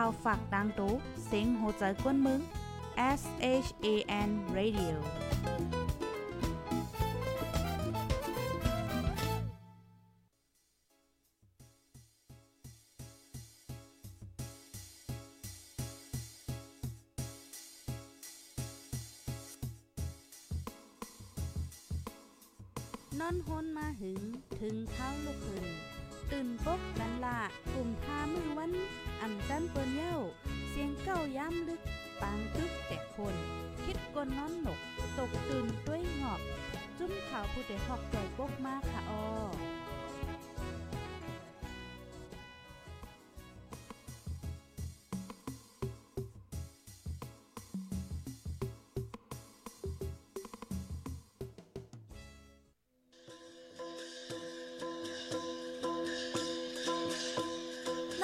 [0.00, 0.94] าวฝากดังตู้
[1.26, 2.40] เซ็งโหใจกวนมึง
[3.20, 3.22] S
[3.64, 3.86] H A
[4.28, 4.96] N Radio
[23.20, 24.22] นอนฮนมาหึง
[24.60, 25.66] ถึงเท้าลูกหึง
[26.30, 27.67] ตื่นปกกันละกลุ่า
[29.28, 30.16] อ่ำจันเปิ้นเย้า
[30.68, 31.80] เสียงเก้าย้ำลึก
[32.20, 33.34] ปางตึกแต่คน
[33.84, 34.80] คิดกนน้อนหนก
[35.18, 36.40] ตกตื่นด้วยหงอบ
[36.98, 39.24] จุ้มข่าวผู้เดหอกใจปกมากค่ะออ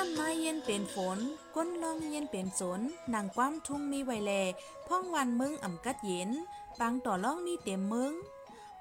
[0.05, 1.19] น้นไม้เย็นเป็นฝน
[1.57, 2.81] ก้นลองเย็นเป็นสน
[3.15, 4.33] นางความทุ่งมีไวแล
[4.87, 6.31] พ่องวันมึงอ่ำกัดเย็น
[6.81, 8.13] ปางต่อล่องมีเต็มมึง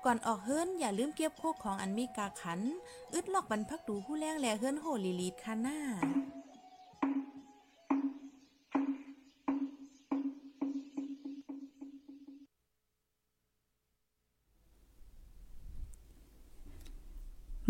[0.05, 2.59] ก่อนออกเฮิรนอย่าลืมเก็บโคกของอันมีกาขัน
[3.13, 5.77] อึดลอกบรรพักดูผู้แรงแลเฮิรนโหลีลีดคาหน้า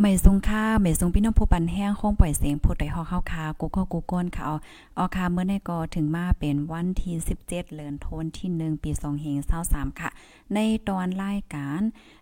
[0.06, 4.56] ไม่ทรงค่าไม่ทรงพี่น้องผู้ปันแห้งคงปล่อยเสียงพูดได้ฮอกเข้าคากูก็กูก้นค่ะเอา
[4.96, 9.38] เอาคาเมื่อในกอถึงมาเป็นวันที่17เดือนธันวาคมที่1ปี2เฮง
[9.70, 10.10] 23ค่ะ
[10.56, 10.60] ใน
[10.90, 11.82] ตอนรายการ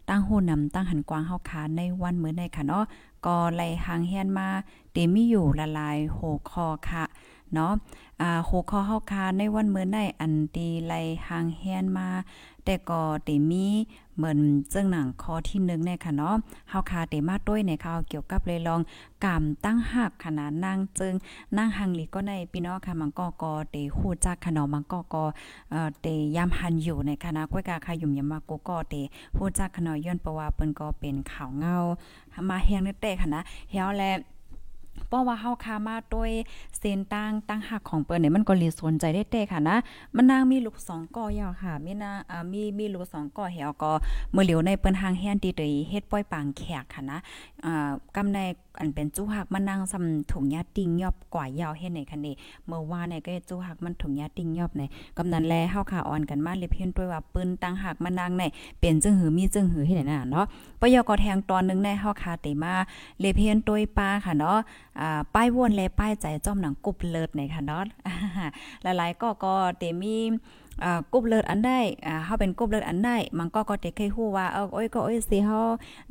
[0.09, 2.85] ตั้งหูนำตั้งหันกว้างเฮาคาในวันมื้อในค่ะเนาะ
[3.25, 4.47] ก็ไล่หางเฮียนมา
[4.91, 7.03] เตมีอยู่ละลายโหคอค่ะ
[7.53, 7.73] เนาะ
[8.21, 12.09] อ่าโหคอเฮาคาในวันมื้อในอันตีไล่หางเฮียนมา
[12.65, 13.67] แต่ก็เตมี
[14.15, 16.35] เหมือนเจ้งหนังคอที่1เนี่ยค่ะเนาะ
[16.69, 18.81] เฮาคาเตมาด้วยในข่าวเกี่ยวกับเลยลอง
[19.23, 21.15] กามตั้งหักขนาดนางเจิง
[21.57, 25.23] นางหังหลีก็ในพี่น้องค่ะมังกอกอเตฮู้จักขนาะมังกอกอ
[25.71, 28.95] เอ่อเตยามหันอยู่ในคณะก้วยกาค่ะยุ่มยามากูกอเต
[29.37, 31.75] ฮู้จักขนมย้อนประว่าเปิ้นก็เป็นข่าวเงา
[32.49, 34.03] มาเฮงในเตค่ะนะเฮาแล
[35.07, 36.31] เพราะว่าเฮาคามาด้วย
[36.79, 39.77] เส้นตั้งตั้งหักของเปิ้นเนี่ยมันก็ลีสนใจได้แต่ค่ะนะ
[40.15, 43.91] มันนางมีลูกสองก่อยาวค่ะ มีนาอ่ามีมีลูกสองก่อแหวก็
[44.35, 47.17] มื้อเหลียวในเปิ้นหางแฮนตีตยเฮ็ดป้อยปางแขกค่ะนะ
[47.65, 48.39] อ่ากำใน
[48.79, 52.35] อันเป็นจู้หักมันนางซำถุงยาติงยอบกว่ายาวเฮ็ดในคันนี้
[52.67, 54.83] เมื่อวานเนี่ยก็จู้หักมันถุงยาติงยอบใน
[55.17, 58.43] กำนั้นแลเฮาค่ะอ่อนกันมาเลยเพียนด้วยว่าปืนตั้งหักมันนางใน
[58.79, 60.45] เป็นจึงหือมีจึงหือเฮ็ดไหนน่ะเนาะ
[60.81, 62.73] ปยกแทงตอนนึงในเฮาค่ะเตมา
[63.19, 64.57] เลยเพียนด้วยปาค่ะเนาะ
[65.33, 67.83] ป้ายวนและป้ายใจจอมหนังกุบเลิศในค่ะเนาะ
[68.83, 70.17] หลายๆก็ก็เตมี
[70.83, 71.79] อ่ากบเลิศอันได้
[72.25, 75.59] เฮาเป็นกุบเลิศอันได้มันก็ก็เตเคยฮู้ว่าเออโอ้ยก็โอ้ยสิเฮา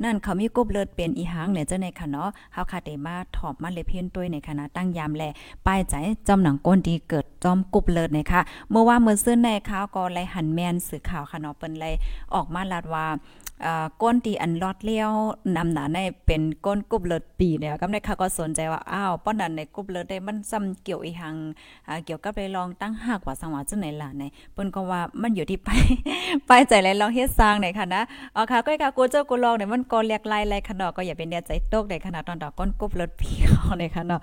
[0.03, 5.23] นั่นเขามีกุบเลิศเป็นอีหางเนี่ยเจ้าในค่ะเนาะเฮาคาเตมาถอบมาเลยเพียนต้วยในคณะตั้งยามแล
[5.65, 5.93] ป้ายใจ
[6.27, 11.85] จอมหนังก้นดีเกิดจอมกุบเลิศในค่ะเมื่อว่าเมื่อซื่นในข่าวก็ไลหันแมนสื่อข่าวค่ะเนาะเปิ้นไล
[12.33, 13.05] ออกมาลาดว่า
[14.01, 15.11] ก้นตีอันลอดเลี้ยว
[15.55, 21.35] นำหนาในเป็นก้นกุบเลิศปีเนี่ยกำในค่ะก็สนใจว่าอ้าวป้อนนั้นในกุบเลิศได้มันซ้ำเกี่ยวอีหัง
[22.05, 24.23] เกี่ยวกับไปลองตั้งหากว่าสังว่าจังไหนล่ะใน
[24.53, 25.69] เปิ้นก็ว่ามันอยู่ที่ไป
[26.47, 28.01] ไปใจและลองเฮ็ดสร้างไหนค่ะนะ
[28.33, 34.21] เอาค่ะก้อยค่ะกูเจ้ากูลองเนี่ยมันก็เรียกลายลายขนาดก็อย่าเป็นเดียใจตกในขนาดตอนดอกก้นกุบเลิศปีเขาในค่ะเนาะ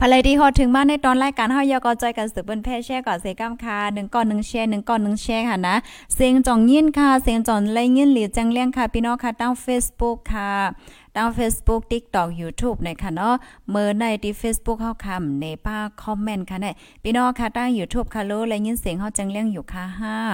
[0.00, 5.76] ภายดีฮอดถึงมาในตอนรายการเฮายอกอจกันสืบเปิ้นแพ่แช่ก่อนเซกัมค่ะ1ก้อน1แช่1ก้อน1แช่ค่ะนะ
[6.14, 10.50] เสียงจ่องยินค่ะเสียงจ่องไล่ยินหลีจังเลี้ยงค่ะพี่น้องค่ะตั้ง Facebook ค่ะ
[11.16, 13.34] ตั้ง Facebook TikTok YouTube นะคะเนาะ
[13.70, 19.84] เมื่อในที่ Facebook เฮาคำในป้าคอมเมนต์ค่ะเนี่ยพี่น้องค่ะตั้ง YouTube ค่ะโลและยินเสียงเฮาจังเลี้ยงอยู่ค่ะ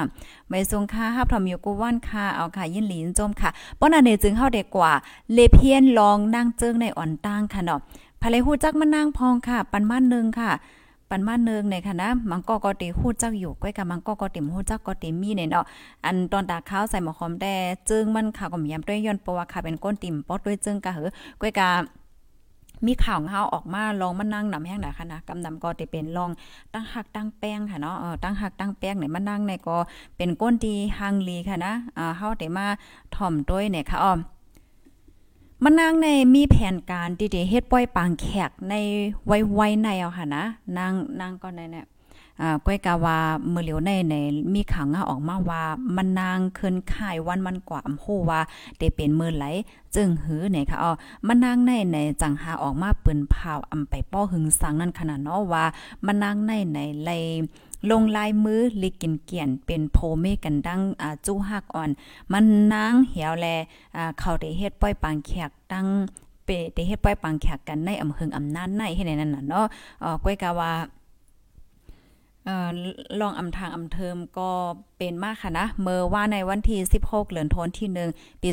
[0.00, 4.92] 5ไม่ทรงค่ะฮับทอมอยู่กูว่านค่ะเอาค่ะยินหลีนจมค่ะป้อนอันนี้จึงเฮาได้กว่า
[5.32, 7.80] เลเพียนลองนั่งเจิงในอ่อนตั้งค่ะเนาะ
[8.20, 10.50] ภายในฮู้จักมันนางพองค่ะ ปันมาหนึงค่ะ
[11.10, 15.64] ปันมาหนึงในค่ะนะมังก็ก็ติฮู้จักอยู่ก้อยกับมังก็ก็ติมฮู้จักก็ติมีเนี่ยเนาะ
[16.04, 17.54] อันตอนตาข้าวใส่หมอคอมแต่
[17.90, 21.08] จึงมันค่ะก็มียำด้วยย้อนเพราะว่าค่ะเป็นก้นติ่มปอดด้วยจึงกะเหอ
[21.40, 21.68] ก้อยกะ
[22.86, 26.30] มีข่าวเฮาออกมาลองมานั่งนำแห้งหนาค่ะนะกำนำก็ติเป็นลอง
[26.72, 29.76] ตั้งหักตั้งแป้งค่ะเนาะเออตั้งหักตั้งแป้งเนี่ยมานั่งในก็
[30.16, 32.66] เป็นก้นดีฮังลีค่ะนะอ่าเฮาได้มา
[33.14, 34.18] ถ่อมด้วยเนี่ยค่ะอ้อม
[35.62, 38.74] มันนางในมีแผนการที่จะเฮ็ดป้อยปางแขกใน
[39.26, 40.44] ไว้ๆในเอาค่ะนะ
[40.76, 41.86] นางนางก็ในเนี่ย
[42.40, 43.18] อ่าก้อยกาว่า
[43.52, 44.14] มื้อเหลียวในใน
[44.54, 45.62] มีข่าวงาออกมาว่า
[45.96, 48.40] มันนางเคินค่ายวันมันกว่าอำโหว่า
[48.78, 49.44] ได้เป็นมือไหล
[49.94, 50.92] จึงหือเนี่ยค่ะอ๋อ
[51.26, 55.64] มันนางในในจังหาออกมาปืนพาวอำไปป้อหึงสังนั่นขนาดเนาะว่า
[56.06, 57.10] มันนางในในไล
[57.90, 61.90] ลงลายมือลิกินเกียนเป็นโพเมกันดังอ่าจู้หักอ่อน
[62.32, 63.46] มันนางเหี่ยวแล
[63.96, 65.86] อ่าเขาได้เฮ็ดป้อยปางแขกตั้ง
[66.44, 69.66] เปเตเฮ็ดป้อยปางแขกกันในอำเภออำนาจในให้ในนั้นน่ะเนาะ
[70.00, 70.72] เอ่อก้อยกะว่า
[73.20, 74.50] ลองอำทางอำเทิมก็
[74.98, 78.48] เป็นมากค่ะนะ เมื่อว่าในวันที่ 16 เหือนทนที่ 1 ปี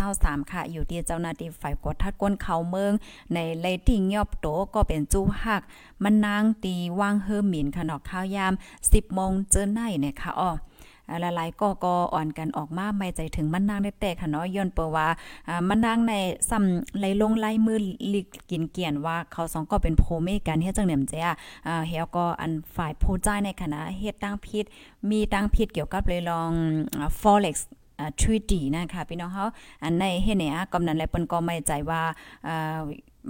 [0.00, 2.92] 2523ค่ะ อยู่ที่เจ้าหน้าที่ฝ่ายกดทัดก้นเขาเมือง
[3.34, 5.62] ในเลติงยอบโตก็เป็นจู้หัก
[6.02, 8.52] มันนางตีว่างเฮิมหมินขนอกข้าวยาม
[8.82, 10.50] 10โมงเจอหนเนี่ยค่ะอ๋อ
[11.20, 15.06] หลายๆก็ก็อ่อนกันออกมาไม่ใจถึงมันนางได้แต่ค่ะเนาะย้อนเปว่า
[15.48, 16.12] อ่ามันนางใน
[16.48, 17.78] ซ้ำไหลลงไหลมือ
[18.12, 21.20] ลิกกินเกียนว่าเขาสองก็เป็นโพเมกันเฮ็ดจังเหนี่ยมเจ้
[21.66, 24.64] อ่าเฮาก็อันฝ่ายผู้จ่ายในคณะเฮ็ดตั้งผิด
[25.10, 26.50] มีตั้งผิดเกี่ยวกับเลยลอง
[27.20, 27.56] forex
[28.20, 29.44] ทรีตีนะคะพี่น้องเฮา
[29.82, 32.02] อันในเฮเนียกำนันและเปิ้นก็ไม่ใจว่า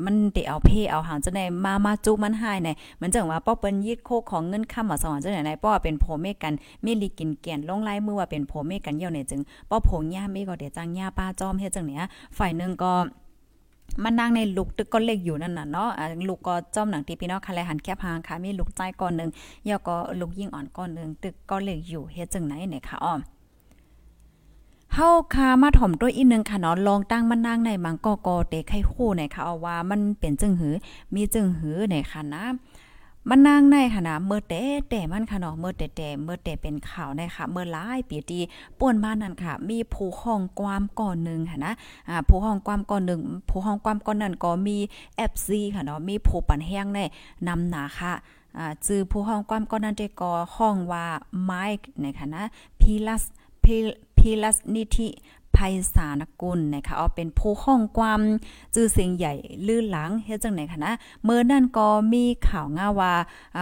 [0.04, 2.68] มันเตเอาเพเอาหางจะได้มามาจุมันหายใน
[3.00, 9.40] มันจังว่าป้อเปิ้นยีดโคของเงินค่ำมาสวรรค์จังไหนป้อเป็นโพเมกันเมลีกินเกียนลงไลายมือว่าเป็นโพเมกันเยี่ยวเนี่ยจึง
[9.70, 12.02] ป้อโผงย่าเมก็เดี๋ยวจังย่าป้าจอมเฮ็ดจังเนี้ย
[12.38, 12.92] ฝ่ายหนึ่งก็
[14.04, 15.90] มันนั่งในลูกตึกก็เล็กอยู่นั่นน่ะเนาะ
[16.28, 19.30] ลูกก็จ้อมหนังตีพี่น้องคะแลหันแคบหางค่ะมีลูกใจก่อนนึง
[19.68, 23.14] ย่อก็ลูกยิ่งอ่อนก่อนนึงตึกก็เล็กอยู่เฮ็ดจังไหนเนี่ยค่ะอ้อ
[24.94, 30.74] เฮาคามาถ่อมตัวอีนึงค่ะเนาะลองตั้งมันนางในมังกอกอเตไข่คู่ในค่ะเอาว่ามันเป็นจึงหือ
[31.14, 32.44] มีจึงหือในค่ะนะ
[33.28, 38.42] มันนางในค่ะนะเมื่อแต่แต่มันค่ะเนาะเมื่อแต่แต่เมื่อแต่เป็นข่าวในค่ะ เมื่อหลายปีที่
[38.78, 41.72] ป่วนมานั่นค่ะ มีผู้ห้องความก่อนหนึ่งค่ะนะ
[42.08, 44.76] อ่าผู้ห้องความก่อนหนึ่งผู้ห้องความก่อนนั้นก็มี
[45.30, 47.00] FC ค่ะเนาะมีผู้ปันแห้งใน
[47.48, 48.12] นำหนาค่ะ
[48.58, 51.06] อ่าจื่อผู้ห้องความก่อนนั้นได้ก็ห้องว่า
[51.44, 52.42] ไมค์ในค่ะนะ
[52.80, 53.24] พีลัส
[53.64, 53.76] พี
[54.42, 55.08] ลัสนิธิ
[55.56, 58.20] ภัยสารกุลนะคะเอาเป็นผู้ห้องความ
[58.74, 59.34] จื่อเสียงใหญ่
[59.66, 60.92] ลื่นหลังเฮ็ดจังไหนคะนะ
[61.24, 63.14] เมื่อนั่นก็มีข่าวง่าว่า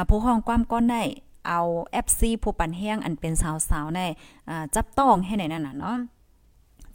[0.08, 1.02] ผู้ห้องความก็ได้
[1.48, 1.60] เอา
[1.92, 4.00] แอฟซีผู้ปันแห้งอันเป็นสาวๆใน
[4.74, 5.96] จับต้องให้ไหนนั่นน่ะเนาะ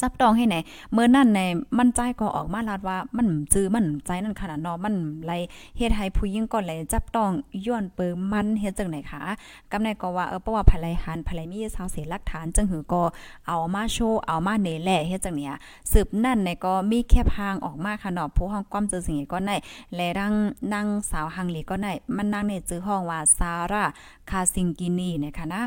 [0.04, 0.56] จับต้องให้ไหน
[0.92, 1.40] เมื่อนั่นใน
[1.78, 4.96] มันใจก็ออกมาลาดว่ามันจื้อมันใจนั่นขนาดนาะมัน
[5.26, 5.32] ไร
[5.78, 7.30] เฮ็ดให้ผู้หญิงก่อนเลยจับต้อง
[7.66, 9.22] ย้อนเปิมันเฮ็ดจังไหนคะ
[9.72, 13.04] กำในก็ว่าเออเพราะว่าภรรยหันภรรยมีสาวเสียหลักฐานจังหือก็
[13.48, 15.54] เอามาโชว์เอามาเนแหละเฮ็ดจังเนี้ย
[15.92, 19.56] สืบนั่นในก็มีแค่พางออกมาค่ะเนาะผู้ห้องความเจอสิ่งก็ได้
[19.96, 20.34] และรัง
[20.74, 23.84] นางสาวฮังหลีก็ได้มันนางในจื้อห้องว่าซาร่า
[24.30, 25.62] คาซิงกินีนะคะนะ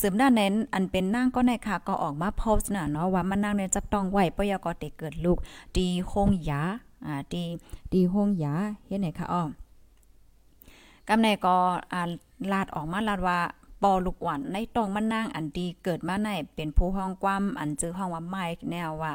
[0.00, 5.38] สืบด้านนั้นอันเป็นนางก็ในค่ะก็ออกมาโพสต์น่ะเนาะว่ามันนางเนี่ยจะต้องไหวปยกอเตเกิดลูก
[5.76, 6.62] ดีโฮงยา
[7.06, 7.42] อ่าดี
[7.92, 8.54] ดีโฮงยา
[8.86, 9.42] เฮ็ดไหนคะอ้อ
[11.08, 11.56] กำในก็
[11.92, 12.02] อ่า
[12.52, 13.38] ลาดออกมาลาดว่า
[13.82, 19.12] ปอลูกหวันในตองมันนางอันดีเกิดมาในเป็นผู้ห้องความอันจื้อห้องว่าไม้แนวว่า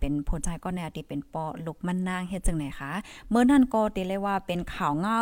[0.00, 2.92] เป็นผู้ชายก็แนวที่เป็นปอลูกมันนางเฮ็ดจังไหนคะ
[3.28, 5.18] เมื่อนั้นก็ติเลยว่าเป็นข่าวเงา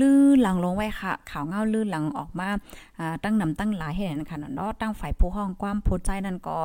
[0.00, 2.48] ลื่อหลังลงไว้ค่ะข่าวเงาลื่อหลังออกมา
[3.24, 6.56] ตั้งนำตั้งหลายเห็นค่ะเนาะตั้งฝ่ายผู้ห้องความผู้ใจนั้นก็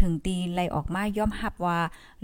[0.00, 1.78] ถึงตีไล่ออกมาย่อมรับว่า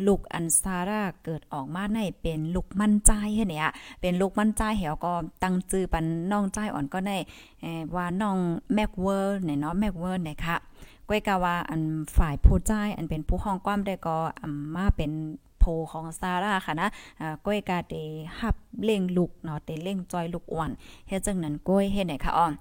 [0.07, 5.13] ลูกอันซาร่าเกิดออกมาในเป็นลูกมั่นใจเฮ็ดเนี่ยเป็นลูกมั่นใจเหี่ยวก็
[5.43, 7.17] ตั้งจื้อปันน้องใจอ่อนก็ได้
[7.95, 8.39] ว่าน้อง
[8.75, 10.56] แม็กเวิร์เนี่ยเนาะแม็กเวิร์เนี่ยค่ะ
[11.09, 11.82] ก้อยกาว่าอัน
[12.17, 14.17] ฝ่ายผู้ใจอันเป็นผู้ห้องความได้ก็
[14.75, 15.12] มาเป็น
[15.59, 16.88] โพของซาร่าค่ะนะ
[17.21, 17.94] อ่าก้อยกาเต
[18.38, 20.71] ฮับเล่งลูกเนาะเตเล่งจอยลูกอ่อน
[21.09, 22.53] เฮ็ดจังนั้นก้อยเฮ็ดไหนคะอ่อน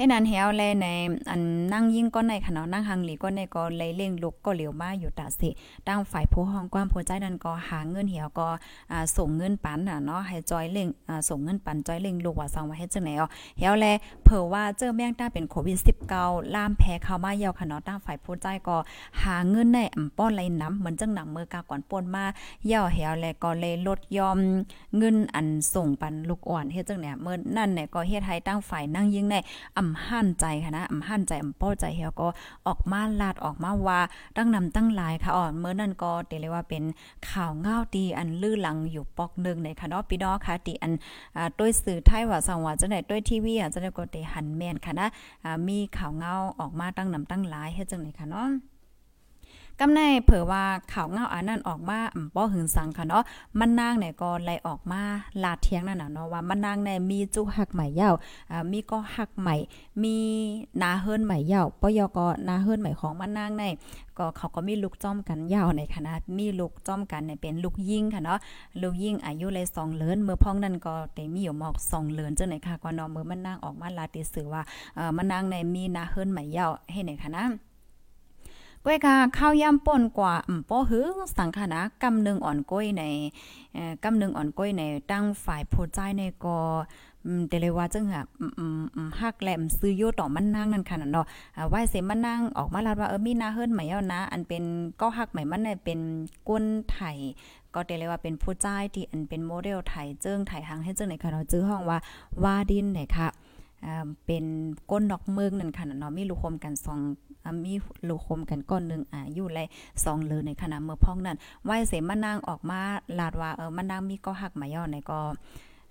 [0.00, 0.88] ให้นั้นเฮาแลใน
[1.30, 1.40] อัน
[1.72, 5.50] นั่งยิ่งก็ในค่ะเนาะนั่งหังหลีก็ในก็เลยเล่งลุกก็เหลียวมาอยู่ตาสิ
[5.88, 8.48] ตั้งฝ่ายผู้ห้องความผู้ใจนั้นก็หาเงินเหี่ยวก็
[8.92, 13.28] อ่าส่งเงินปันน่ะเนาะให้จอยเล่งอ่าส่งเงินปันจอยเล่งลูกว่าสั่งว่าเฮ็ดจังไหนอ๋อ
[13.58, 13.86] เฮาแล
[14.24, 15.78] เผอว่าเจอแม่งต้าเป็นโควิด
[16.14, 18.76] 19ล่ามแพ้เข้ามาเยาวค่ะเนาะตั้งฝ่ายผู้ใจก็
[19.22, 22.24] หาเงินในอำป้อนไหลน้ำเหมือนจังหนังมือกาก่อนป่นมา
[22.66, 24.38] เยาวเฮาแลก็เลยลดยอม
[24.98, 29.36] เงินอันส่งปันลูกอ่อนเฮ็ดจังเนี่ยเมื่อนั่นเนี่ยก็เฮ็ดให้ตั้งฝ่ายนั่งยิ่งใน
[29.78, 32.28] อำหั่นใจค่ะนะอำหั่นใจอำป้อใจเฮาก็
[32.66, 34.00] ออกมาลาดออกมาว่า
[34.36, 36.84] ตั้งนำตั้งหลายค่ะอ่อนเมื่อนั้นก็เตเลยว่าเป็น
[37.30, 40.92] ข่าวง่าวดีอันลื่อหลังอยู่ปอกนึงในค่ะเนาะพี่น้องค่ะตีอัน
[41.36, 45.06] อ่าด้วยสื่อไทยว่าสังว่าจังได๋ด้วยทีวีอะจังได๋ก็เตหันแม่นค่ะนะ
[45.44, 48.69] อ่ามีข่าวเงาออกมาตั้งนำตั้งหลายเฮ็ดจังได๋ค่ะเนาะ
[49.82, 53.24] กำในเผอว่าข่าวเงาอันนั้นออกมาอ่ำป้อหึงสังค่ะเนาะ
[53.58, 55.00] มันนางเนี่ยก็ไล่ออกมา
[55.42, 58.14] ลาเทียงนั่นน่ะเนาะว่ามันนางเนี่ยมีจุหักใหม่ยาว
[58.50, 59.56] อ่ามีก็หักใหม่
[60.02, 60.16] มี
[60.82, 63.64] นาเฮิรนใหม่ยาวปยก็นาเฮิรนใหม่ของมันนางใน
[64.18, 68.38] ก็เขาก็มีลูกจ้อมกันยาวในคณะมีลูกจ้อมกันเนี่ยเป็นลูกยิ่งค่ะเนาะ
[68.82, 74.62] ลูกยิ่งอายุเลย2เลือนเมื่อพ้องนั้นก็ได้มีอยู่หมอก2เลือนจังไหนค่ะก็เนาะเมื่อมันนางออกมาลาติสือว่า
[74.96, 77.46] เอ่อมันนางในมีนาเฮิรนใหม่ยาวให้ไหนค่ะนะ
[78.84, 81.06] ก้อยกาข้าวย่ำป่นกว่าอืมป้อหือ
[81.36, 83.02] สังขนะกำนึงอ่อนก้อยใน
[83.74, 86.58] เอ่อกำนึงอ่อนก้อยในตั้งฝ่ายผู้ใจในก็
[87.24, 88.20] อืมแต่เลยว่าจังหะ
[89.20, 94.62] ฮักแหลมซื้อโยต่อมันนั่งนั่นค่ะเนาะอ่าไหวเสมันนั่งออกมาลาดว่าเออมีนาเฮิรนใหม่เอานะ อันเป็น
[95.00, 96.00] ก็ฮักใหม่มันเนี่ยเป็น
[96.48, 97.16] ก้นไทย
[97.74, 101.98] ก็แต่เลยว่าเป็นผู้ใจที่อันเป็นโมเดลไทยเจิ้งไทยหางให้เจิ้งในค่ะเราจื้อห้องว่า
[102.44, 103.28] วาดินไหนค่ะ
[104.26, 104.44] เป็น
[104.90, 107.00] ก้นดอกเมืองนั่นค่ะเนาะมีลูกคมกันสอง
[107.64, 107.74] มี
[108.08, 109.66] ลูกคมกันก้อนหนึ่งอ่าอยู่เลย
[110.04, 112.80] สองเลยในขณะเมื่อพ้องนั้นไหวเสมานางออกมา
[113.18, 115.20] ลาดว่าเออมานางมีก็หักมาย่อในก็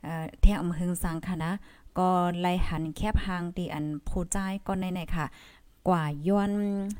[0.04, 1.52] เอ่อแท่อำหึงสังค่ะนะ
[2.00, 2.10] ก็
[2.42, 5.26] ไล่หันแคบหางตีอันผู้ใจก้อนในๆค่ะ
[5.88, 6.52] กว่าย้อน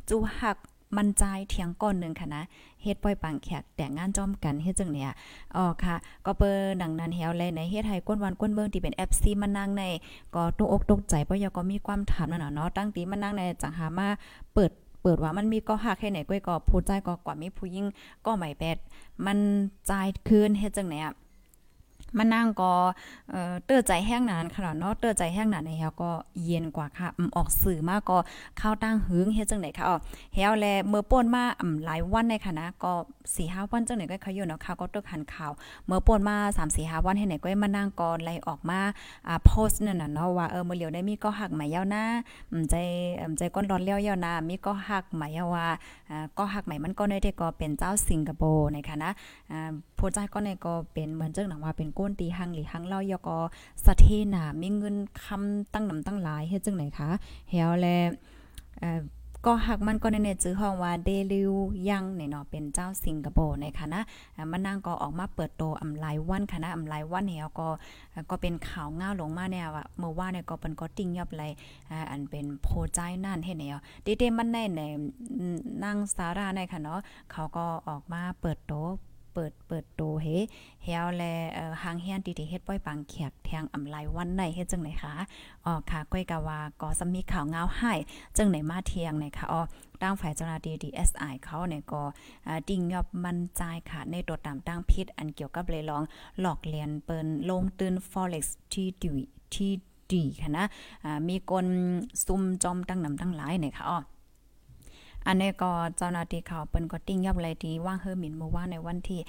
[0.10, 0.58] จูหัก
[0.98, 2.44] มันใจเทียงก้อนหนึ่งค่ะนะ
[2.84, 5.12] เฮ็ดป้อยปังแขกแต่งงานจอมกันเฮ็ดจังเนี่ย
[5.56, 9.84] อ๋อค่ะ ก็เปิ้ดังนั้นเฮวเลยในเฮ็ดให้ก้นวันก้นเบิ่งที่เป็น FC มันนั่งใน
[10.36, 14.08] ก็ตกอกตกใจเพราะยก็มีความถามนั่นน่ะเนาะตั้งตีมันนั่งในจังหามา
[14.54, 17.86] เปิดเปิดว่ามันมีก็หักแค่ไหนก้อยก็ผู้ใจก็กว่ามีผู้หญิง
[18.26, 18.78] ก็ไม่แปด
[19.26, 19.38] มัน
[19.88, 19.92] ใจ
[20.28, 21.08] คืนเฮ็ดจังเนี่ย
[22.18, 22.72] มานั่งก็
[23.32, 26.12] เออเตื้อใจแห้งนานค่ะเนาะเตื้อใจแห้งนานในเฮาก็
[26.46, 28.18] เย็นกว่าค่ะออกสื่อมากก็
[28.58, 29.98] เข้าตั้งหึงเฮ็ดจังได๋ค่ะอ๋อ
[30.34, 32.94] เฮาแลเมื่อป่นมาอ่ำหลายวันในค่ะนะก็
[33.34, 35.52] 4-5วันจังได๋ก็ขอยู่เนาะค่ะก็ตึกหันข่าว
[35.86, 36.36] เมื่อป่นมา
[36.72, 38.80] 3-4-5วันให้ไหนก็มานั่งก่อนไล่ออกมา
[39.28, 42.04] อ่าโพสต์นั่นน่ะเนาะว่าเออมื้อเหลียวได้มีก็หักหมายยาวนะ
[42.52, 42.76] อืมใจ
[43.22, 45.68] อืมใจก้นร้อนเลี้ยวยาวนะมีก็หักหมายาวว่า
[46.10, 49.12] อ่าก็หักหมายมันก็ได้แต่ก็เป็นเจ้าสิงคโปร์ในค่ะนะ
[49.52, 53.38] อ่าผู้ใจก็ในก็เป็นเหมือนจังหนังว่าเป็นก้นตีหังหรือหังเล่ายอก็
[53.86, 57.10] สะเทนามีเงินคำตั้งนำตั้งหลายเฮ็ดจังไหนคะ
[57.50, 57.88] เฮาแล
[58.80, 59.02] เอ่อ
[59.46, 61.54] ก็หักมันก็ในในจื้อห้องว่าเดลิว
[61.90, 64.00] ยังเนี่ยเนาะเป็นเจ้าสิงคโปร์ในคณะ
[64.52, 67.68] มันนางก็ออกมาเปิดโตอำไลวันคณะอำไลวันเฮาก็
[68.30, 71.52] ก็เป็นข่าวง่าลงมาเนี่ยว่าเมื่อว่าเนี่ยก็เป็นก็ติ้งยับเลย
[72.12, 74.82] อันเป็นโพใจนั่นเฮ็ดแนวเดๆมันในใน
[75.84, 77.02] นางสาราในค่ะเนาะ
[77.32, 78.74] เขาก็ออกมาเปิดโต
[79.40, 80.28] ปิดเปิดโตเฮ
[80.84, 85.14] เฮาแลเอ่อหางเฮียนติๆเฮ็ดป้อยปังแขกแทงอำไลวันไหนเฮ็ดจังไหนคะ
[85.66, 87.94] อ๋อค่ะก้อยกะว่าก็สมีข่าวเงาให้
[88.38, 89.62] จังไหนมาเทียงไหนคะอ๋อ
[90.02, 92.02] ตั้งฝ่ายเจ้าหน้าที่ DSI เขาเนี่ยก็
[92.70, 96.04] ดิ่งยอบมั่นใจค่ะ ในตัวตามตั้งพิษอันเกี่ยวกับเลยลอง
[96.42, 99.14] หลอกเลียนเปิ้นลงตื่น forex ที่ดี
[99.54, 99.72] ที่
[100.14, 100.66] ดีค่ะนะ
[101.30, 101.66] มีคน
[102.26, 104.00] ซุ่มจอมตั้งนำตั้งหลายเนี่ยค่ะอ๋อ
[105.28, 109.20] อันนี้ก็เจ้าหน้าที่เขาเปิ้นก็ติ้งยับเลยที่ว่างเฮอหมินเมื่อวานในวันที่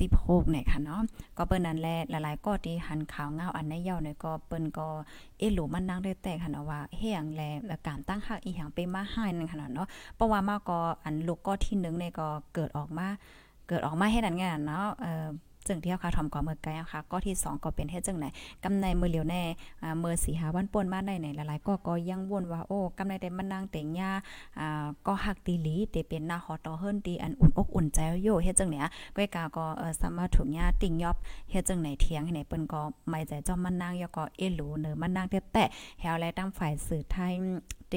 [0.00, 1.02] 16เนี่ยค่ะเนาะ
[1.36, 4.88] ก็เปิ้นนั้นแลหลายๆก็ที่หันข่าวเงาอันในเย่าเนี่ยก็เปิ้นก็
[5.38, 13.06] เอหลูมันนั่งได้แต่ค่ะเนาะว่าเฮียงแลและการตั้งหักอีหยังไปมาให้นั่นค่ะเนาะเพราะว่ามาก็อันลูกก็ที่1เนี่ยก็เกิดออกมา
[13.68, 15.28] เกิดออกมาให้นั่นไงเนาะเอ่อ
[15.66, 18.26] จึงเที่เขาทำก่อเมื่อไกลค่ะก็ที่ 2 ก็เป็นเฮ็ดจังไหน
[18.64, 19.42] กำในมือเหลียวแน่
[19.82, 24.10] อ่ามือสีหาวันป่นมาได้ไหนหลายๆก็ก็ยังวนว่าโอ้กำในได้มันนางเต็งยา
[24.58, 28.86] อ่าก็หักตีหลีเตเป็นหน้าฮอต่อเฮิรนตีอันอุ่นอกอุ่นใจโยเฮ็ดจังเนี้ย
[29.16, 31.16] ก้อยกาก็เอ่อสามารถถูกยาติ่งยอบ
[31.50, 35.64] เฮ็ดจังไหนเทียงให้ไหนเปิ้นก็ไม่ใจจอมมันนางยอก็เอหลูเนอมันนางแต่แต่
[36.00, 37.34] แฮวแลตั้งฝ่ายสื่อไทย
[37.90, 37.96] เ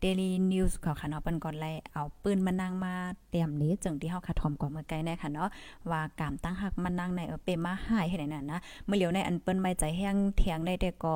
[0.00, 2.92] เดลี่นิวส์เขาค่ะเนาะเปิ้นก็ไล่เอาปืนมานั่งมา
[3.30, 5.48] เตรียมนี้จึงที่เฮาคาทอมก่อเมื่อไกลแน่ค่ะเนาะ
[5.90, 11.14] ว่าการตั้งหักมันนั่งในเปมาหายให้ไหนน่ะนะเมื่อเหลียวในอันเปิ้นไม่ใจแห้งเถียงได้แต่ก็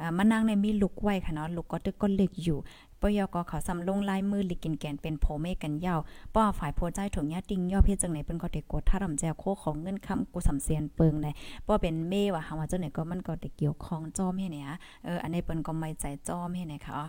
[0.00, 2.58] อ่านนั่งในมีลูกไว้ค่ะเนาะลูกก็ตึกก็เล็กอยู่
[3.02, 6.00] ปยกเขาสำลงลายมือลิกินแกนเป็นโพเมกันยาว
[6.34, 11.30] ป้อฝ่ายโพใจถุงยาติงย่อเพียจังไหนเปิ้นก็ได้กดถ้ารำแจโคของเงินคำกูสำเสียนเปิงได้
[11.66, 14.66] ป้อเป็นเมว่าหาว่าเจังไหนก็มันก็ได้เกี่ยวข้องจอมให้เนี่ย
[15.04, 17.00] เอออันนี้เปิ้นก็ไม่ใจจอมให้เนี่ยค่ะ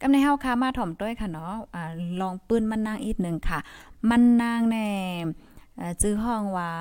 [0.00, 1.82] กำในเฮาค่ะมาถ่อมด้วยค่ะเนาะอ่า
[2.20, 3.58] ลองปืนมันนางอีกนึงค่ะ
[4.10, 4.86] มันนางแน่
[6.02, 6.72] จื้อห้องว่า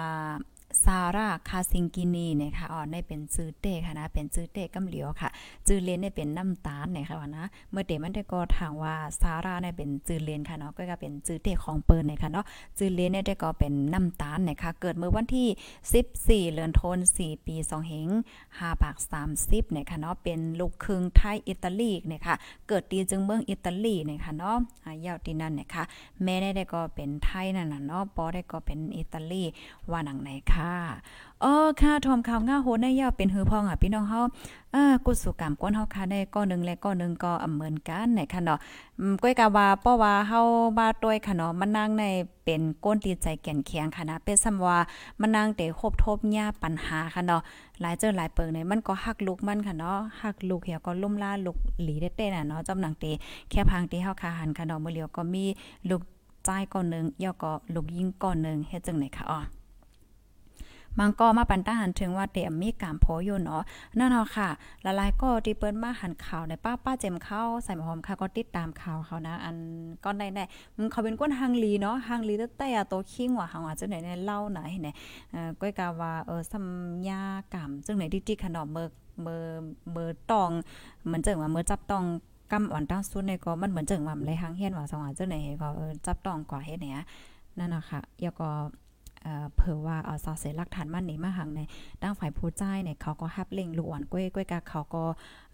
[0.84, 5.30] ซาร่าคาซิงกินีเนี่ยค่ะอ๋อได้เป็นซื้อเต้ค่ะนะ เป็นซื้อเต้กำเหลียวค่ะ
[5.68, 12.46] จือเลนเนี่ยเป็นน้ำตาลเนี่ยค่ะว่านะ เมื่อเดมันได้ก็ถามว่าซาร่าเนี่ยเป็นจือเลนค่ะเนาะ ก็ก็เป็นจื้อเต้ของเปิ้นเนี่ยค่ะเนาะ
[12.78, 15.48] จือเลนเนี่ยได้ก็เป็นน้ำตาลเนี่ยค่ะ เกิดเมื่อวันที่
[16.48, 18.10] 14 เดือนธันวาคม4ปี2เหง
[18.48, 18.96] 5ปาก
[19.34, 22.36] 30เนี่ยค่ะเนาะ เป็นลูกครึ่งไทยอิตาลีเนี่ยค่ะ
[22.68, 25.84] เกิดตีจึงเมืองอิตาลีเนี่ยค่ะเนาะอ่ายาวที่นั่นเนี่ยค่ะ
[26.24, 29.44] แม่ได้ก็เป็นไทยนั่นน่ะเนาะปอได้ก็เป็นอิตาลี
[29.92, 30.78] ว่าหนังไหนค่ะค่ะ
[31.44, 34.22] อ๋อค่ะทอมข่าวง่าโหในยาวเป็นหือพองอะพี่น้องเฮา
[34.76, 38.60] อ่ากุศกรรมก้นเฮาค่ะได้ก้อนนึงและก้อนนึงก็อเหมือนกันไหนค่ะเนาะ
[39.00, 40.40] อืมก้อยกะว่าป้อว่าเฮา
[40.78, 42.04] บาต้วยค่ะเนาะมันนางใน
[42.44, 44.78] เป็นก้นตีใจแก่นแข็งค่ะนะเป็นซำว่า
[45.20, 47.42] มันนางเตคบทบหญ้าปัญหาค่ะเนาะ
[47.82, 53.06] หลายเจอหลายเปิงในมันก็ฮักลูกมันค่ะเนาะฮักลูกเหี่ยวก็ล่มล่าลูกหลีได้เต้น่ะเนาะจำหนังเต
[53.50, 55.46] แค่พังที่เฮาคาหันค่ะเนาะมื้อเหลียวก็มี
[55.90, 56.02] ลูก
[56.46, 59.40] ใจก้อนนึงย่อก็ลูกยิงก้อนนึงเฮ็ดจังไหนค่ะอ๋อ
[61.00, 63.64] มันก็มาปันต้าหันถึงว่าเต็มมีการโพอยู่เนาะ
[63.98, 64.50] นั่นเนาะค่ะ
[64.86, 69.56] ละลายก็ที่เปิ้นมาหันข่าวในป้าป้าเจมเข้าใส่หอมค่ะก็ติดตามข่าวเขานะ อัน
[70.04, 70.44] ก็ได้ได้
[70.76, 74.96] มันเขาเป็นก้นฮังลีเนาะฮังลีตั้งแต่โตคิงว่าหังว่าจังไหนในเล่าไหนเนี่ย
[75.60, 76.66] ก้อยกาว่าเออสัม
[77.10, 77.22] ยา
[77.54, 78.88] กรรมจังไหนดิจิขนมเมือ
[79.22, 79.44] เมือ
[79.92, 80.52] เมือตอง
[81.06, 82.04] เหมือนเจังว่าเมือจับตอง
[82.52, 85.68] กำอ่อนตั้งสุดในก็มันเหมือนเจังว่าเลยหังเฮียนว่าสว่าจังไหนก็
[86.06, 87.06] จับตองกว่าเฮ็ดเนี่ย
[87.60, 88.50] นั่นน่ะค่ะแล้วก็
[89.56, 91.62] เผื่อว่าเอาซอเสหลักฐานมันนี่มาหังใน
[92.02, 95.04] ด้านฝ่ายผู้จ่ายเนี่ยเขาก็ฮับเล่งลูกอ่อนก้อยก้อยกาเขาก็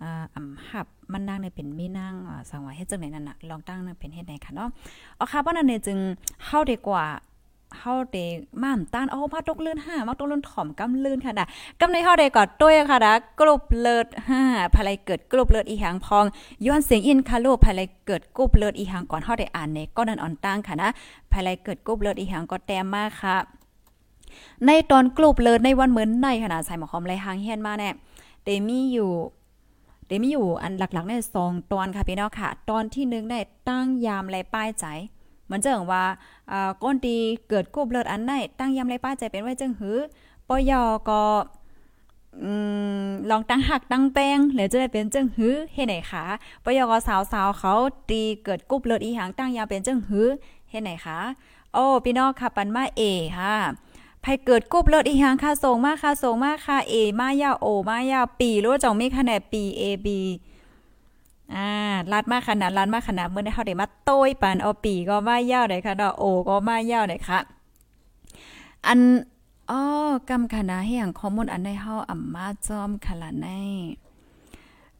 [0.01, 2.15] อ่าอ่ำฮับมันนั่งในเป็นมีนั่ง
[2.49, 4.69] สังว่าเฮ็ดจังไหนนั่นน่ะลองตั้งเป็นเฮ็ดไหนค่ะเนาะ
[5.15, 5.97] เอาค่ะเพราะนั้นเนี่ยจึง
[6.45, 7.05] เข้าดีกว่า
[7.79, 8.17] เฮาเด
[8.63, 11.45] ม่ามต้านเอามาตกลื่น5มาตกลื่นถ่อมกำลื่นค่ะดะ
[11.79, 14.07] กำในเฮาได้ก็ต้วยค่ะดะกรุบเลิศ
[14.41, 16.25] 5ภายเกิดกรุบเลิศอีหางพอง
[16.65, 20.89] ย้อนเสียงอินคาโลภายเกิดกรุบเลิศอีหางก่อนเฮาได้อ่านในก็นั่นอ่อนตั้งค่ะนะ
[21.31, 23.37] ภายเกิดกรุบเลิศอีหางก็แต้มมากค่ะ
[24.65, 27.89] ในตอนกลุบเลยในวันเหมือนในขนาดใส่หมอคอมไรหางเฮียนมาแน่
[28.45, 29.11] เดมีอยู่
[30.07, 34.85] เดมีอยู่อันหลักๆในสองตอนค่ะพี่น้องค่ะ ตอนที่หนึ่งได้ตั้งยามไรป้ายใจ
[35.51, 36.03] มันเจิงว่า
[36.51, 37.15] อ่าก้นตี
[37.49, 39.97] เกิดกุบเลิศอันไหนตั้งยาไรป้าใจเป็นไว้จึงหือ
[40.47, 41.23] ปยอก็
[42.43, 42.51] อื
[43.05, 46.25] มลองตั้งหักตั้งแป้งหรือจะได้เป็นจึงหื้อเฮ็ดไหนคะ
[46.63, 47.73] ปยอก็สาวๆเขา
[48.09, 50.27] ตีเกิดกุบเลิศอีหางตั้งยาเป็นจึงหื้อ
[50.69, 51.19] เฮ็ดไหนคะ
[51.73, 53.01] โอ้พี่น้องค่ะปันมาเอ
[53.37, 53.55] ค่ะ
[54.23, 60.19] ภัยเกิดกุบเลิศอีหางค่ะส่งมาค่ะส่งมาค่ะเอมายาโอมายาปีรู้จ่องมีคะแนนปีเอบี
[61.53, 61.67] อ่า
[62.11, 67.39] ลัดมาขนาดลัดมาขนาดเมื่อได้เฮาได้มาโต้ยปานเอาปีก็มายาวได้ค่ะดอกโอก็มายาวได้ค่ะ
[68.87, 68.99] อัน
[69.71, 69.81] อ๋อ
[70.29, 73.47] กำคณะเฮียงข้อมูลอันในเฮาอ่ำมาจอมขลาใน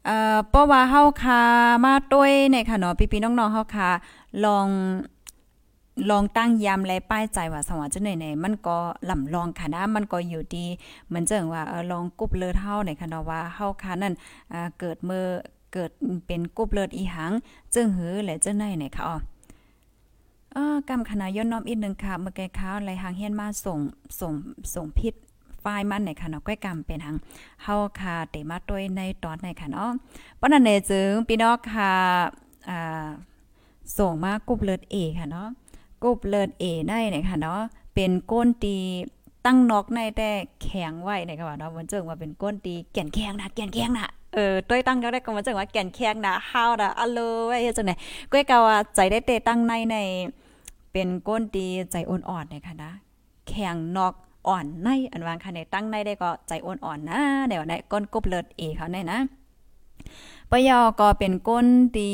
[0.04, 1.40] เอ่อเพราะว่าเฮาคา
[1.84, 3.88] มาต้วยในค่ะเนาะพี่ๆน้องๆเฮาคา
[4.44, 4.68] ลอง
[6.10, 8.78] ลองตั้งยามและป้ายใจว่าสว่าจะไหนๆมันก็
[9.10, 10.66] ลำลองค่ะนะมันก็อยู่ดี
[11.06, 14.14] เหมือนจังว่าเออลองกุบเลือดเฮาในค่ะเนาะว่าเฮาค่ะนั่น
[14.78, 15.24] เกิดเมื่อ
[15.76, 15.92] เกิด
[16.26, 17.32] เป็นกุบเลือดอีหัง
[17.74, 19.16] จึงหือและจึงไหนคะอ๋อ
[20.52, 23.78] เออกำคณะย้อนน้อมอีกหนึ่งค่ะเมื่อไกข้าวไหลหางเฮียนมาส่ง
[24.20, 24.32] ส่ง
[24.74, 25.14] ส่งพิษ
[25.60, 27.16] ไฟมันในค่ะเนาะก้อยกำเป็นหัง
[27.62, 29.90] เฮาค่ะเตมาต้วยในตอนในค่ะเนาะ
[30.40, 31.92] ปั้นเนจึงพี่น้องค่ะ
[32.68, 33.08] อ่า
[33.98, 35.48] ส่งมากุบเลือดเอค่ะเนาะ
[36.02, 37.60] กุบเลิศเอได้นะคะเนาะ
[37.94, 38.76] เป็นก้นตี
[39.44, 40.30] ตั้งนอกในแต่
[40.62, 47.94] แข็งไว้นะคะว่าเนาะมันเจิงว่าเป็นก้นตีแก่นแข็งนะแก่นแข็งนะ เออต้วยตั้งก็ได้ก็มันเจิงว่าแก่นแข็งนะฮาวนะอะโลไว้เฮ็ดจังได๋
[48.32, 49.96] ก้อยกาว่าใจได้เตตั้งในใน
[50.92, 52.90] เป็นก้นตีใจอ่อนๆนะคะนะ
[53.48, 54.14] แข็งนอก
[54.46, 59.18] อ่อนในอันวางค่ะในตั้งในได้ก็ใจอ่อนๆนะเดี๋ยวในก้นกบเลิศเอเขาในนะ
[60.50, 62.10] ปยอก็เป็นก้นตี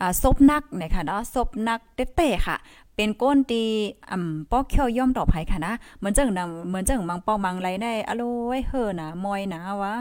[0.00, 1.80] อ่าซบนักนะคะเนาะซบนัก
[2.16, 2.56] เต้ๆค่ะ
[2.96, 3.62] เป็นก้นตี
[4.10, 8.22] อ่ำป้อเขียวย่อมต่อไผค่ะนะเหมือนจังนำเหมือนจังมังปอมังไรได้อโล
[8.58, 9.96] ยเฮอนะมอยนะว่า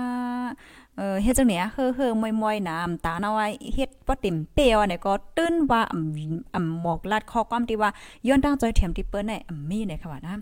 [0.98, 7.90] เออเฮ็ดจังเนี้ยเฮอเฮอมอยๆน้ำตาเนาไว้เฮ็ดบ่เติ่มเปียวเนี่ยก็ตื้นว่าอ่อหมอกลัดข้อความที่ว่า
[8.28, 10.36] ย้อนตั้งใจเถียมที่เปิ้นได้อ่ำมีเนี่ยค่ะว่านะ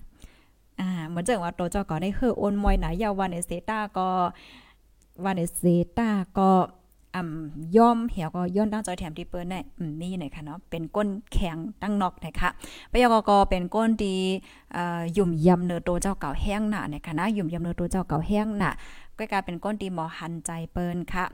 [0.79, 4.07] อ่าเหมือนจังว่าโตเจ้าก็ได้เฮอโอนมอยหนายาววันในเซตาก็
[5.23, 5.61] วันในเซ
[5.97, 6.49] ตาก็
[7.15, 12.49] อ่ำย่อมเหี่ยวก็ย้อนตั้งจอยแถมที่เปิ้นได้อืมมีหน่อยค่ะเนาะเป็นก้นแข็งตั้งนอกนะคะ
[12.91, 14.15] ปยกกเป็นก้นดี
[14.73, 18.71] เอ่อยุ่มยำเนื้อตัวเจ้าเก่าแห้งหนาเนี่ยค่ะนะยุ่มยำเนื้อตัวเจ้าเก่าแห้งหนา
[19.17, 21.25] ก็กลายเป็นก้นดีหมอหันใจเปิ้นค่ะ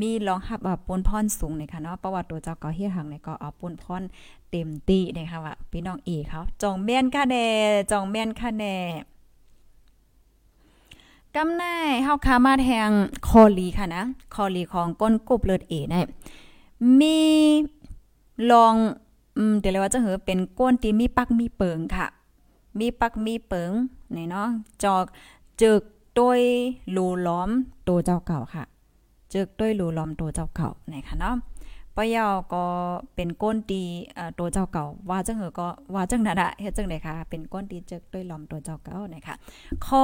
[0.00, 4.02] มีรองหับปนพรสูงเนี่ยค่ะเนาะประวัติตัวเจ้าก่าเฮียหังเนี่ยก็เอาปนพร
[4.50, 7.46] เต็มตีนะคะว่าพี่น้องอีเขาจองแม่นค่ะแน่
[7.90, 8.76] จองแม่นค่ะแน่
[11.36, 11.62] กำไน
[12.04, 12.90] เฮาคามาแทง
[13.28, 14.02] คอลีค่ะนะ
[14.34, 16.00] คอลีของก้นกบเลือดเอได้
[16.98, 17.18] มี
[18.50, 18.74] ลอง
[19.36, 22.06] อืมเดี๋ยวเลยว่าจะเหอเป็นก้นที่มีปักมีเปิงค่ะ
[22.78, 23.70] มีปักมีเปิง
[24.16, 24.48] นี่เนาะ
[24.82, 25.04] จอก
[25.60, 25.82] จึก
[26.20, 26.40] ต้วย
[26.96, 27.50] รูล้อม
[27.88, 28.64] ตัวเจ้าเก่าค่ะ
[29.32, 31.36] จึกต้วยรูล้อมตัวเจ้าเก่าไหนค่ะเนาะ
[31.96, 32.64] ปะยาก็
[33.14, 33.82] เป็นก้นตี
[34.38, 39.34] ตัวเจ้าเก่า ว่าจังเหอก็ว่าจังนั่นอะเฮ็ดจังได๋คะเป็นก้นตีจึกด้วยล้อมตัวเจ้าเก่านะคะ
[39.86, 40.02] ข้อ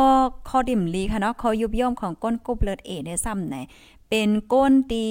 [0.48, 3.56] ข้อดิ่มลีค่ะเนาะข้อยุบย่อมของก้นกุบเลือดเอได้ซ้ำไหน
[4.08, 5.04] เป็นก้นตี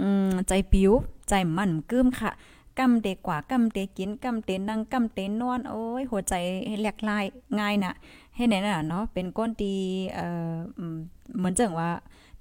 [0.00, 0.92] อืมใจปิ้ว
[1.28, 2.30] ใจมั่นกึ้มค่ะ
[2.78, 6.34] กำเตกว่ากำเตกินกำเตนั่งกำเตนอนโอ้ยหัวใจ
[6.80, 7.24] แหลกลาย
[7.58, 7.92] ง่ายน่ะ
[8.36, 9.72] ให้ไหนน่ะเนาะเป็นก้นตี
[10.14, 10.54] เอ่อ
[11.36, 11.90] เหมือนจังว่า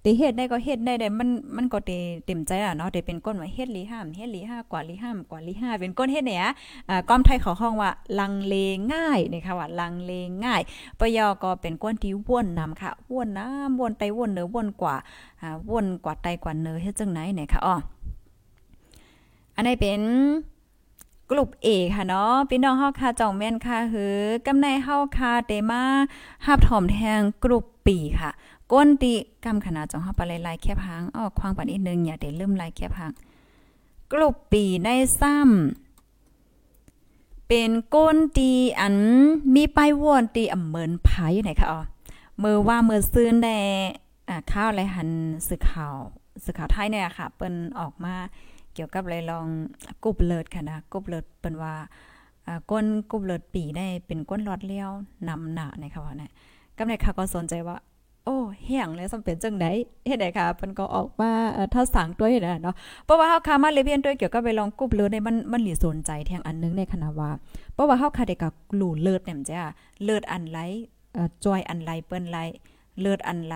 [0.05, 1.91] ตเฮ็ดได้ก็เฮ็ดได้ได้มันมันก็เต
[2.25, 6.39] เต็มใจอะเนาะเตเป็นก้นว่าเฮ็ดลีห้ามเฮ็ดลีห้ากว่าลีห้ามกว่าลีห้าเป็นก้นเฮ็ดเนี่ย
[6.89, 8.55] อ่าก้อมไทยเขาห้องว่าลังเล
[8.93, 10.11] ง่ายนี่ค่ะว่าลังเล
[10.43, 10.61] ง่าย
[10.99, 14.95] ปยอก็เป็นก้นที่ว่นนำค่ะว่นน้ำวนไตว่นเนื้อว่นกว่า
[15.41, 17.75] อ่าว่นกว่าไตกว่าเนื้อเฮ็ดจังไหนเนี่ยค่ะอ้อ
[19.55, 20.01] อันนี้เป็น
[21.37, 25.83] ลุ่ม A ค่ะเนาะพี่น้องเฮาค่ะจ่องแม่นค่ะหือกำในเฮาค่ะเตมา
[26.45, 28.31] หับถอมแทงกลุ่มปีค่ะ
[28.71, 29.15] ก้นติ
[29.45, 33.11] กำขนาดจ่องเฮาไปลายๆแคบหางอ้อควางปันอีกนึงอย่าได้ลืมลายแคบหาง
[34.11, 38.95] กลุ่มปีในซ้ำเป็นก้นตีอัน
[39.55, 41.09] มีป้ายวนตีอำเหมือนไผ
[41.43, 41.81] ไหนคะอ๋อ
[42.43, 43.57] มือว่ามือซื้อได้
[44.29, 45.09] อ่าข้าวไรหัน
[45.47, 45.95] สื่อข่าว
[46.43, 48.15] สื่อข่าวไทยเนี่ยค่ะเปิ้นออกมา
[48.73, 49.45] เกี่ยวกับอะไรลอง
[50.03, 51.73] กุบเลิศค่ะนะกุบเลิศเปิ้นว่า
[52.71, 54.89] ก้นกุบเลิศปีได้เป็นก้นหลอดเลี้ยว
[55.27, 56.31] นำหนาในค่ะว่าเนี่ย
[56.77, 57.77] กำในค่ะก็สนใจว่า
[58.25, 59.65] โอ้เฮียงแล้วสำเป็นจังได
[60.07, 67.29] เฮ็ดได้ค่ะเพิ่นก็ออกมาเอ่อถ้าสั่งตัวเฮ็ดได้เนาะเพราะว่าเฮาคามาเรียนด้วยเกี่ยวกับไปลองกุบเลิศในมันมันหลีสนใจแทงอันนึงในคณะว่า
[67.73, 69.61] เพราะว่าเฮาค่ะได้ก็รู้เลิศเนี่ยจ้ะ
[70.03, 70.59] เลิศอันไหล
[71.13, 72.37] เอ่อจอยอันไหลเปิ้นไหล
[72.99, 73.55] เลือดอันไหล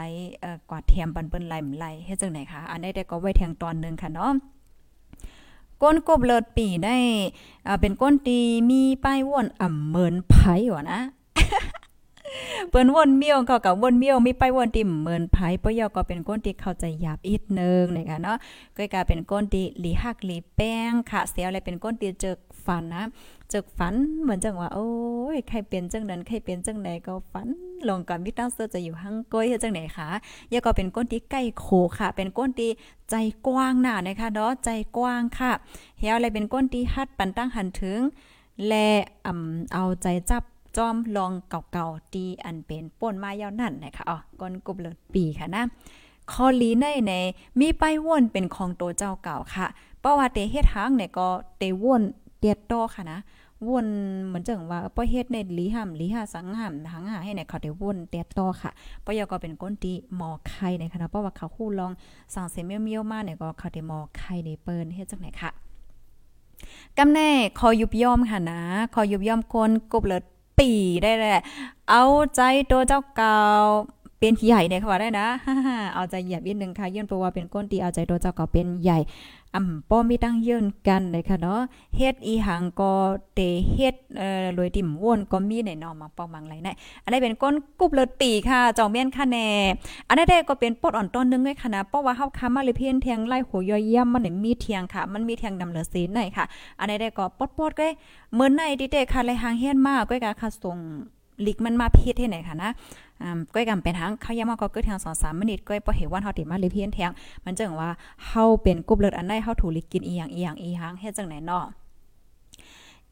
[0.69, 4.31] กว่าเทียมปันเปิ้นไหลไหลเฮ็ดจังไหนคะ อันนี้ได้ก็ไว้แทงตอนนึงค่ะเนาะ
[5.81, 6.95] ก้นกบเลิศปีได้
[7.67, 10.35] อ่าเป็นก้นตีมีป้ายว่นอ่ำเหมินไผ
[10.73, 11.01] ว่นะ
[12.69, 18.37] เปิ้นวนเมียวเขากับวนเมียวมีไปวนติ่มเหมือนไผปยอก็เป็นก้นที่เข้าใจหยาบอีกนึงนะคะเนาะ
[18.77, 22.35] ก็กลายเป็นก้นที่หลีหักหลีแป้งค่ะเสียวอะไรเป็นก้นที่เจอ
[22.67, 23.05] ฟันนะ
[23.49, 24.89] เจอฝันเหมือนจังว่าโอ้
[25.35, 27.47] ยใครเป็นจังนั้นใครเป็นจังไหนก็ฝัน
[27.89, 30.09] ลงกับมิตั้งเสื้อจะอยู่หังก้อยจังไหนคะ
[30.53, 31.67] ยาก็เป็นก้นที่ใกล้โค
[31.99, 32.71] ค่ะ เป็นก้นที่
[33.09, 33.15] ใจ
[33.47, 35.51] กว้างหน้านะคะเนาะใจกว้างค่ะ
[35.97, 37.99] เฮียอะไรเป็นก้นที่ฮัดปันตั้งหันถึง
[38.67, 38.89] และ
[39.25, 40.43] อ่ำเอาใจจับ
[40.77, 45.63] จอมลองเก่าๆตีอันเป็นป่นมายาวนั่นนะคะอ๋อก้นกบเลิศปีค่ะนะ
[46.31, 47.13] คอลีในใน
[47.59, 49.67] มีไปว่นเป็นของตัวเจ้าเก่าค่ะ
[49.99, 51.27] เพราะว่าเตเฮ็ดทางเนี่ยก็
[51.57, 52.01] เตว่น
[52.39, 53.19] เตียดโตค่ะนะ
[53.67, 53.87] วน
[54.25, 58.71] เหมือนจังว่าป้อเฮ็ดในลีห้ามลีห้าสังหามหังหาให้เนี่ยเขาได้วนเตียดโตค่ะ
[59.05, 61.91] ป้อยก็เป็นก้นตีหมอไข่ในคณะเพราะว่าเขาคู่ลอง
[62.33, 65.49] สั่งเสเมียวเมียวมาเนี่ยก็เขาได้หมอไข่ในเปิ้นเฮ็ดจังไหนค่ะ
[66.97, 68.61] กำแน่คอยุบย่อมค่ะนะ
[68.93, 70.23] คอยุบย่อมคนกบเลิศ
[70.59, 70.69] ปี
[71.03, 71.39] ได้แหละ
[71.89, 72.03] เอา
[72.35, 73.37] ใจตัวเจ้าเก่า
[74.19, 75.27] เป็นใหญ่เนี่ยค่ะว่าได้นะ
[75.93, 78.99] เอาใจเหยียบอีกนึงค่ะยื่นเพราะว่าเป็นก้นตีเอาใจตัวเจ้าเก่าเป็นใหญ่
[79.55, 81.59] อ่ำป้อมีตั้งยื่นกันเลยค่ะเนาะ
[81.97, 82.91] เฮ็ดอีหังก็
[83.35, 83.39] เต
[83.71, 89.47] เฮ็ดเอ่อรวยติ่มว่นก็มีในนอมาปองมังไหลนะอันนี้เป็นก้นกุบเลิศปีค่ะจองเมียนค่ะแน่
[90.07, 96.45] อันนี้ได้ก็เป็นปดอ่อนต้นนึงด้วยค่ะนะเพราะว่าเฮาค้ามาเลยเพียนเทียงไล่หัวย่อยย่ำมันมีเทียงค่ะ มันมีเทียงนำเหลือศีลหน่อยค่ะ
[96.79, 97.25] อันนี้ได้ก็
[97.57, 97.87] ปดๆก็
[98.33, 100.77] เหมือนในดิเตค่ะเลยหางเฮียนมากก็กะค่ะส่ง
[101.45, 102.71] ลิกมันมาพิษให้ไหนค่ะนะ
[103.53, 107.11] ก้อยกำเป็นทางเขายามาก็เกิดทาง2-3มินิก้อยบ่เห็นว่าเฮาติมาเลยเพี้ยนแทง
[107.45, 107.89] มันจังว่า
[108.27, 111.65] เฮาเป็นกรุ๊ปเลือดอันใดเฮาถูกลิกินอีหยังอีหยังอีหยังเฮ็ดจังไหนเนาะ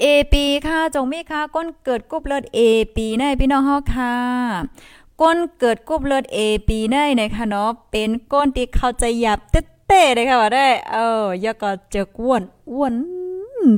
[0.04, 0.34] AP
[0.68, 4.14] ค่ะจงมีค่ะก้นเกิดกรุ๊ปเลือด AP ในพี่น้องเฮาค่ะ
[5.22, 9.40] ก้นเกิดกรุ๊ปเลือด AP ในนะคะเนาะเป็นก้นที่เข้าใจหยับ
[9.88, 12.42] เต้ๆเลยค่ะว่าได้เออยาก็เจอกวน
[12.72, 12.94] อ้วน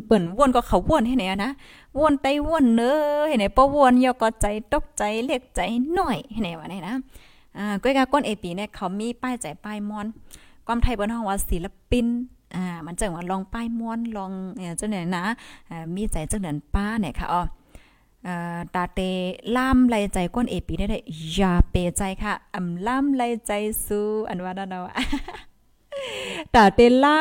[0.06, 1.52] เปิ้นวนก็เขาวนให้ไหนนะ
[2.00, 2.92] วนไตวนเนอ
[3.28, 5.62] ให้ไหนปะวนยอก็ใจตกใจเรียกใจ
[5.94, 6.96] หน่อยให้ไหนว่าไหนนะ
[7.58, 10.06] อ่าก้อยกาก้นเอปีเนี่ยเขามีป้ายใจป้ายมอน
[10.66, 12.06] ความไทยเปิ้นฮ้องว่าศิลปิน
[12.56, 15.26] อ่ามันจังว่าลองป้ายมอนลองเอ่อจังไหนนะ
[15.70, 17.42] อ่ามีใจจังนั้นป้าเนี่ยค่ะอ๋อ
[18.28, 19.00] อ่าตาเต
[19.56, 21.00] ล่ามไหลใจก้นเอปีได้ได้
[21.36, 23.52] อย่าเปใจค่ะอำล่ามไหลใจ
[23.86, 24.96] สู้อันว่านั่นเนาะ
[26.56, 27.20] ตาเตล่า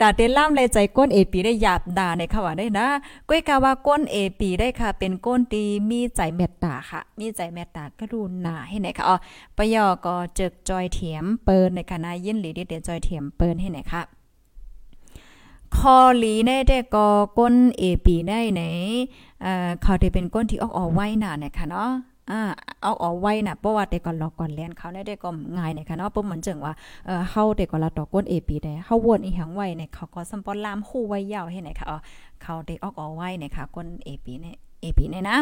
[0.00, 2.86] ตาเตล่าเลยใจก้นเอปีได้หยาบด่าในค่ะว่าได้นะ
[3.28, 9.16] ก้อยกาว่าก้นเอปีได้ค่ะ เป็นก้นตีมีใจเมตตาค่ะ มีใจเมตตากรุณาให้ไหนค่ะอ๋อ
[9.56, 14.02] ปยอก็เจิกจอยเถียมเปินในคณะยินหลีเด็ดจอยเถียมเปินให้ไหนค่ะ
[15.76, 18.62] คอหลีในได้ก็ก้นเอปีได้ไหน
[19.42, 21.90] เอ่อเขาได้เป็นก้นที่ออกออไว้น่ะนะคะเนาะ
[22.30, 22.40] อ่า
[22.82, 26.74] เอาออกไว้น่ะเพราะว่าแต่ก่อนรอกก่อนแลนเขาได้ก็ง่ายนะคะเนาะปุ๊บเหมือนจังว่า
[27.06, 31.98] เออเฮาแต่ก่อนละต่อก้น AP ได้เฮาวนอีหยังไว้เนี่ยเขาก็สัมปอลามคู่ไว้ยาวให้ไหนค่ะอ๋อ
[32.42, 35.38] เขาได้ออกออกไว้เนี่ยค่ะก้น AP เนี่ย AP เนี่ยนะ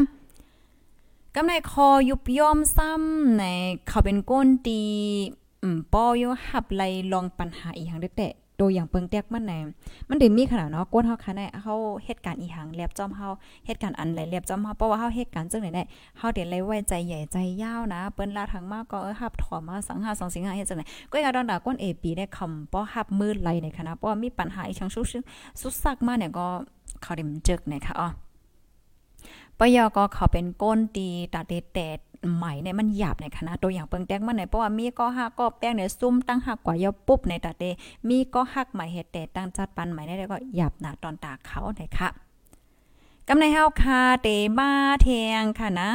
[1.35, 3.45] กำในคอยุบย่อมซ้ำใน
[3.89, 4.81] เขาเป็นก้นตี
[5.63, 8.29] อืมปอยหับไลลองปัญหาอีหยังได้แต่
[8.63, 9.53] ตัวอย่างเปิงแตกมันไหน
[10.09, 13.29] มันได้มีขนาดเนาะก้นเฮาค่ะได้เฮาเหตุการณ์อีหังแลบจอมเฮา
[13.67, 15.83] เหตุการณ์อันไหลแลบจอมเฮาเพราะว่าเฮาเหตุการณ์จังไหนได้
[16.19, 25.07] เฮาได้ไลยไว้ใจใหญ่ใจยาวนะ เปิ้นลาทางมากก็เออฮับถอมาสังหาสองสิงหาเฮ็ดจังไหนก็อยาดอนดาก้น AP ได้คำป้อฮับมืดไหลในคณะเพราะว่ามีปัญหาอีชังสุด
[25.61, 26.47] สุดซักมาเนี่ยก็
[27.03, 28.09] เขาได้จึกนะคะอ๋อ
[29.59, 31.99] ปยอก็เขาเป็นก้นตีตาเตแตด
[32.37, 37.65] ใหม่เนี่ยมันหยาบในคณะตัวอย่างเปิงแตกมันไหนเพราะว่ามีก็หักก็แป้งเนี่ยซุ่มตั้งหักกว่ายาปุ๊บในตาเต
[38.09, 42.09] มีก็หักใหม่เฮ็ดแต่ตั้งจัดปันใหม่ได้ก็หยาบหนาตอนตาเขาไหนค่ะ
[43.29, 44.71] กำในเฮาคาเตมา
[45.03, 45.09] แท
[45.41, 45.91] งค่ะนะ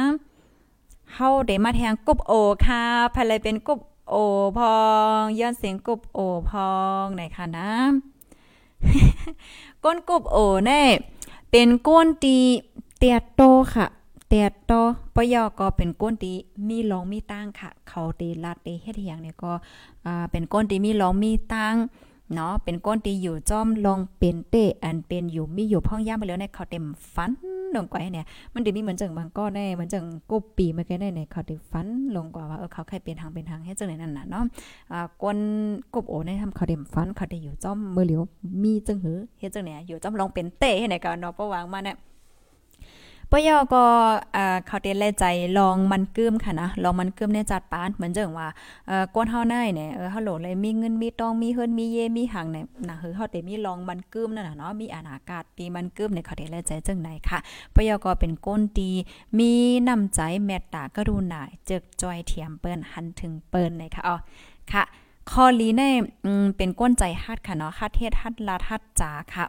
[1.14, 2.32] เฮาเดมาแทงกุบโอ
[2.66, 2.82] ค่ะ
[3.14, 4.14] ภายเลยเป็นกุบโอ
[4.58, 4.74] พอ
[5.20, 6.18] งย้อนเสียงกุบโอ
[6.50, 6.68] พอ
[7.04, 7.70] งไหนค่ะนะ
[9.84, 10.82] ก้นกุบโอเน่
[11.50, 12.36] เป็นก้นตี
[12.98, 13.42] เตียโต
[13.74, 13.86] ค่ะ
[14.28, 14.72] เตียโต
[15.14, 16.32] ปยอก็เป็นก้นตี
[16.68, 19.52] มีรองมีตั้งค่ะ เขาตีลัดตีเฮ็ดหยังเนี่ยก็
[20.06, 21.74] อ่าเป็นก้นตีมีรองมีตั้ง
[22.34, 27.30] เนาะเป็นก้นตีอยู่จอมลองเป็นเตอันเป็นอยู่มีอยู่พ่องย่ามไปแล้วในเขาเต็มฟัน
[27.76, 31.86] ลงกว่าเนี่ยมันดีมีเหมือนจังบางก้อนได้เหมือนจังกบปีเมาแค่ได้ในเขาได้ฟัน
[32.16, 34.44] ลงกว่าว่าเออเขาใครเป็นทางเป็นทางให้จังไหนนั่นน่ะเนาะ
[34.92, 35.38] อ่ากวน
[35.94, 38.22] กบโอในทำเขาเต็มฟันเขาได้อยู่จอมมือเหลียว
[38.62, 41.96] มีจังหือเฮ็ดจังไหนอยู่จอมลองเป็นเตให้ในการเนาะประวางมาเนี่ย
[43.32, 43.84] ปยอก็
[44.66, 45.24] เขาเต้นแลใจ
[45.58, 48.48] ลองมันกึมค่ะนะลองมันกึมในจัดปานเหมือนเจังว่า
[48.86, 57.38] เอ่อกวนเฮาได้เนี่ยเออเฮาโหลเลยมีเงินมีตองมีเฮิรนมีเยมีหังเนี่ยนะคือเฮาเต้มีลองมันกึมนั่นน่ะเนาะมีอากาศตีมันกึมในเขาเต้นแลใจจังไหนค่ะ
[57.74, 58.90] ปยอก็เป็นก้นตี
[59.38, 59.52] มี
[59.88, 64.16] น้ำใจเมตตากรุณาเจิกจอยเทียมเปิ้นหันถึงเปิ้นเลยค่ะอ๋อ
[64.72, 64.84] ค่ะ
[65.30, 65.82] คอลีใน
[66.56, 69.44] เป็นก้นใจฮัดค่ะเนาะฮัดเทศฮัดลาฮัดจ๋าค่ะ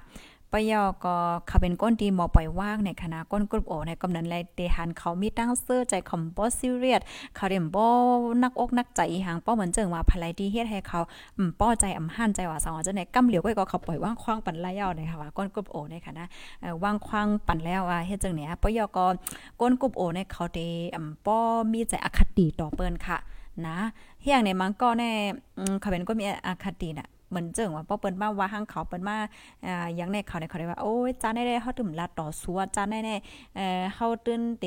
[0.51, 1.15] ปยอก็
[1.47, 7.01] เขาเป็นก้นดีหมอปล่อยว่างในคณะก้นกรุปโอในกำนันไลเตหันเขามีตั้งเสื้อใจคอมโบซีเรียส
[7.35, 7.85] เขาเรียมบ่
[8.43, 10.99] นักอกนักใจอีหังป้อเหมือนเจิงว่าภายดีเฮ็ดให้เขา
[11.37, 16.23] อืมป้อใจอำหันใจว่าสองจังได๋กำเหลียวก็เขาปล่อยว่างคว้างปันไล่ยาวนะคะว่าก้นกรุปโอในคณะ
[16.83, 19.05] ว่างคว้างปันแล้วว่าเฮ็ดจังเนี้ยปยอก็
[19.59, 20.59] ก้นกรุปโอในเขาเต
[20.95, 21.39] อำป้อ
[21.71, 23.17] มีใจอคติต่อเปิ้นค่ะ
[23.67, 23.77] นะ
[24.21, 25.11] เฮียงในมังก็แน่
[25.81, 29.15] เขาเป็นก็มีอคติน่ะ เหมือนเจิงว่าป้อเปิ้นมาว่าหังเขาเปิ้นมา
[29.65, 34.65] อ่าอย่างในเขาในเขาได้ว่าโอ้ยจ้าได้ๆเฮาตึมลาต่อสัวจ้าได้ๆเอ่อเฮาตึ้นเต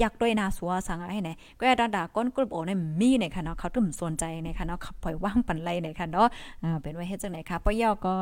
[0.00, 2.70] อยากด้วยนาสัวสังไอ้ไหนก็ดาดาก้นกรุบโอใน
[3.00, 6.28] มีในค่ะเนาะเขาตึมสนใจในค่ะเนาะเขาปล่อยว่างปันไลในค่ะเนาะ
[6.62, 8.14] อ่าเป็นไว่าเฮ็ดจังไหนค่ะป้อยอก็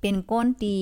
[0.00, 0.76] เป็นก้นตี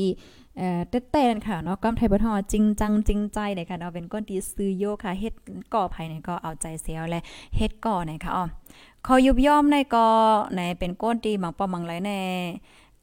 [0.59, 5.35] เอ่อเต้นๆค่ะเนาะก้อมไทยบ่ทอจริงจังจริงใจเลยค่ะเนาะเป็นก้นตีซื้อโยค่ะเฮ็ด
[5.75, 7.23] ก่อภัยเนี่ยก็เอาใจเสียวและ
[7.57, 8.45] เฮ็ดก่อเนี่ยค่ะอ๋อ
[9.07, 10.09] คอยุบย่อมในก็
[10.55, 12.21] ในเป็นก้นตีหมังปอมังไรแน่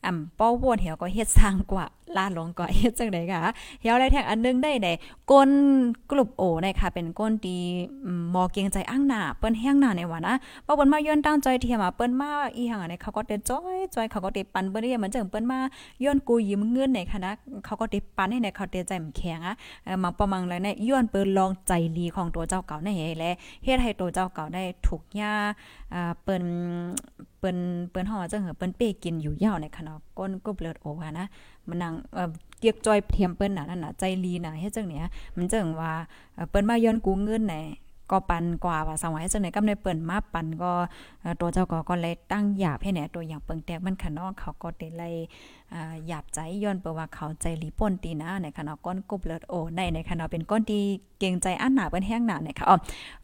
[0.06, 1.86] อ่ำป้อวนเหี่ยวก็เฮ็ดสร้างกว่า
[2.18, 3.40] ลาดลงก็เฮ็ดจังได๋ค่ะ
[3.82, 4.94] เหี่ยวได้แทงอันนึงได้ได้
[5.32, 5.52] ก้น
[6.12, 7.56] กลุ่มโอในค่ะเป็นก้นตี
[8.34, 15.60] มอเกียงใจอ้างหน้าเปิ้นแห้งหน้าในว่านะเพราะเปิ้นมาย้อนตั้งใจเทียมเปิ้นมาอีหังอันนี้เขาก็ได้จ้อยจ้อยเขาก็ได้ปันเปิ้นเหมือนจังเปิ้นมา
[16.04, 17.32] ย้อนกูยืมเงินในค่ะนะ
[17.66, 19.54] เขาก็ได้ปันให้ในเขาได้ใจมันแข็งอะ
[20.04, 23.26] มาประมังแล้วเนี่ยย้อนเปิ้นลองใจลีของตัวเจ้าเก่าในเฮแล
[23.64, 25.34] เฮ็ดให้ตัวเจ้าเก่าได้ถูกยา
[25.94, 26.44] อ่าเปิ้น
[27.40, 27.58] เปิ้น
[27.90, 31.28] เปิ้นฮอจังเหอเปิ้นเป้กินอยู่ยาวในค่ะนก้นกุบเลือดโอค่ะนะ
[31.68, 31.94] มันนัง
[32.60, 35.94] เกียกจอยเทียมเปิ้นน่ะนั่นน่ะใจลีน่ะเฮ็ดจังเนี้ยมันจังว่า
[36.50, 37.56] เปิ้นมาย้อนกู้เงินไหน
[38.12, 40.72] ก็ปันกว่าว่าสมัยจังไหนกำในเปิ้นมาปันก็
[41.42, 45.04] ตัวเจ้าก็ก็เลยตั้งหยาบให้แหนตัวอย่างเปิงแตกมันขะนาะเขาก็เตไล
[46.08, 50.84] หยาบใจย้อนเปว่าเขาใจลีป่นตีนะในค่ะเนาะก้นกุบเลือโอในในค่ะเนาะเป็นก้นที่
[51.20, 52.78] เก่งใจอันหนาเป็นแห้งหนาเนี่ยค่ะอ๋อ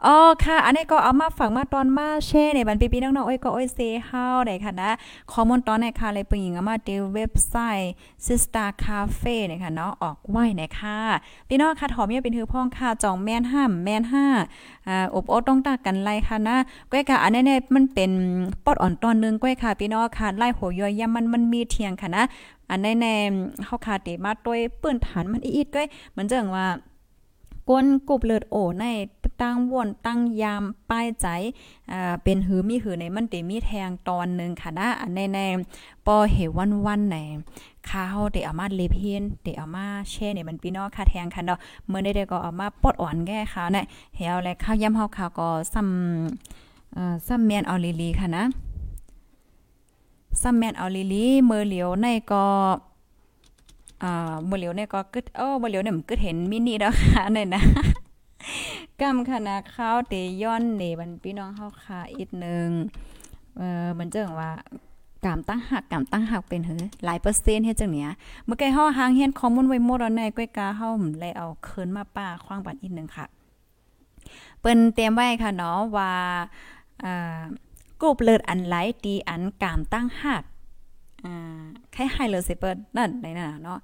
[0.05, 3.79] อ๋อค่ะ อันนี้ก็เอามาฝากมาตอนมาแช่ในบันปีๆน้องๆโอ้ยก็โอ้ยเซ
[4.09, 4.89] ฮาวได้ค่ะนะ
[5.31, 7.91] ข้อมูลตอนในค่ะเลยปึงเอามาเดเว็บไซต์
[8.25, 10.99] Sister Cafe เนี่ยค่ะเนาะออกไว้เนี่ยค่ะ
[11.49, 14.25] พี่น้องค่ะถอมเนี่ยเป็นถือพ้องค่ะจองแม่นห้ามแม่นห้า
[14.87, 16.57] อ่าอบโอต้องตากันไล่ค่ะนะ
[16.91, 18.11] ก้อยค่ะอันนี้มันเป็น
[18.65, 22.23] ปอดอ่อนตอนนึงก้อยค่ะพี่น้องค่ะไล่หัวย่อยยามันมันมีเทียงค่ะนะ
[22.69, 23.33] อันในแนม
[23.65, 26.67] เฮาคาเตมาต้วยปื้นฐานมันอีดก้อยมันจังว่า
[27.69, 28.85] ก้นกบเลือดโอใน
[29.41, 31.27] ตั้งวนตั้งยามป้ายใจ
[31.91, 37.17] อ่าเป็นหือมีหือในมันเตมีแทงตอนนึงค่ะนะอันในๆปอเหวันวันไหน
[37.89, 43.85] ข้าวเตเอามาเลเพนเตเอามาแช่เนี่ยมันพี่น้องค่ะแทงค่ะเนาะเมื่อได้ก็เอามาปดอ่อนแก้ค่ะเนี่ย
[44.17, 48.43] เฮาและข้าวย่ำเฮาข้าวก็ซ้ำอ่าซ้ำแม่นเอาลีลีค่ะนะ
[50.41, 52.45] ซ้ำแมนเอาลีลีเมื่อเหลียวในก็
[54.03, 57.63] อ่าเมื่อเหลียวในก็กึดเอ้อเมื่อเหลียวเนี่ยมันกึดเห็นมินิแล้วค่ะเนี่ยนะ
[59.01, 62.69] กำคณะข้าวเตย้อนเนบันพี่น้องเฮาค่ะอีกนึง
[63.57, 64.51] เอ่อมันเจังว่า
[65.25, 68.11] กามตั้งหักกามตั้งหักเป็นหือหลายเปอร์เซ็นต์เฮ็ดจังเนี้ย
[68.45, 73.25] เมื่อกี้เฮาหางเฮียนข้อมูลไว้หมดแล้วในก้อยกาเฮาเลยเอาคืนมาป้าคว้างบัดอีกนึงค่ะ
[74.59, 76.11] เปิ้นเตรียมไว้ค่ะเนาะว่า
[77.03, 77.39] อ่า
[78.01, 80.43] กรุบเลิศอันไหลตีอันกามตั้งหัก
[81.25, 81.61] อ่า
[81.95, 83.79] คล้ายๆเลยสิเปิ้นนั่นในนั่นเนาะ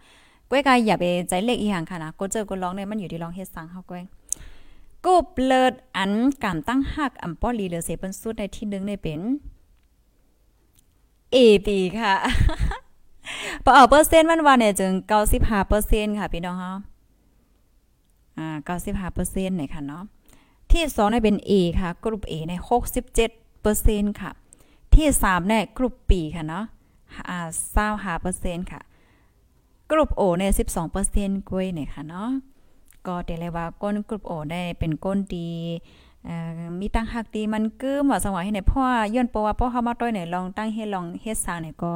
[0.49, 4.04] ก้อยกายอย่าไปใจเล็กอีหยังค่ะนะก็เจอก็ร้องเนี่ยมันอยู่ที่ร้องเฮ็ดสังเฮาก้อย
[5.06, 6.12] กุบเลิศอัน
[6.43, 9.21] กามตั้งหักอัมป้อลีเลเสเปิ้นสุดในที่นึงในเป็น
[11.36, 11.67] A B
[11.99, 12.13] ค่ะ
[13.63, 14.91] พอเอาเปอร์เซ็นต์มันว่าเนี่ยจึง
[15.56, 16.71] 95%ค่ะพี่น้องเฮา
[18.38, 18.76] อ่า
[19.15, 20.04] 95%เนี่ยค่ะเนาะ
[20.71, 22.54] ที่2เนี่ยเป็น A ค่ะกลุ่ม A ใน
[22.99, 23.42] 67
[24.21, 24.32] ค่ะ
[24.95, 26.65] ที่3เนี่ยกลุ่ม B ค่ะเนาะ
[27.30, 28.82] อ่า25%ค่ะ
[29.91, 30.52] กลุ่ม O เนี่ย
[30.99, 32.30] 12%กล้วยเนี่ยค่ะเนาะ
[33.06, 35.49] ก็เดี๋ยวเลยว่าก้นกลุ่ม O ได้เป็นก้นดี
[36.80, 38.84] มีตั้งหักดีมันกึ้มว่าสวัยให้ไหนพ่อ
[39.16, 41.92] ย้อนปว่าพ่อเฮามาต้อยไหนลองตั้งเฮ็ดลองเฮ็ดสร้างเนี่ยก็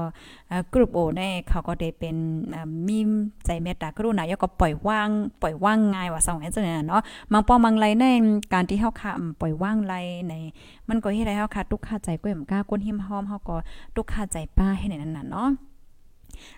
[0.73, 2.15] กรุ๊ปโอได้เขาก็ได้เป็น
[2.87, 2.99] มี
[3.45, 5.09] ใจเมตตากรุณายก็ปล่อยว่าง
[5.41, 8.05] ปล่อยว่างง่ายว่าสวัยจังได๋เนาะมังป้อมังไรใน
[8.53, 9.11] การที่เฮาค่ะ
[9.41, 9.95] ปล่อยว่างไร
[10.27, 10.33] ใน
[10.89, 13.57] มันก็เฮ็ดให้เฮาค่ะทุกข์ใจก้อยมกล้าก้นหิมหอมเฮาก็
[13.95, 15.49] ทุกข์ใจป้าให้ไหนนั่นน่ะเนาะ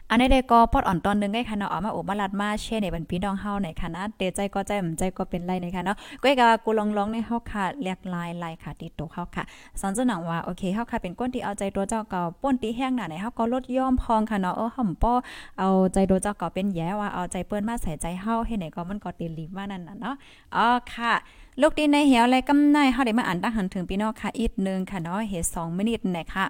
[0.10, 9.44] อันนี้ได้ก็ปอดอ่อนตอนนึงไงค่ะเนาะออกมาโอบมาลัดมาเช่ในบันพี่น้องเฮาในค่ะนะเตใจก็ใจมใจก็เป็นไรในค่ะเนาะก้อยกะกูลองๆในเฮาค่ะเรียกลายลายค่ะที่โตเฮาค่ะ
[9.80, 15.14] สอนเจ้าหนังว่าโอเคเฮาค่ะเป็นก้นที่เอาใจตัวเจ้าเก่าป้นตีแห้งหน่ะไหนเฮาก็ลดย่อมพองค่ะเนาะเออห่อมป้อ
[15.60, 20.16] เอาใจตัวเจ้าเก่าเป็นแย่ว่าเอาใจเปิ้นมาใส่ใจเฮาให้ไหนก็มันก็ตีลีว่านั่นน่ะเนาะ
[20.56, 21.14] อ๋อค่ะ
[21.62, 26.46] ลูกดีในเหี่ยวอะไรกำไนเฮาได้มาอ่านตั้งหันถึงพี่น้องค่ะอีกนึงค่ะเนาะเฮ2มินิทนะคะ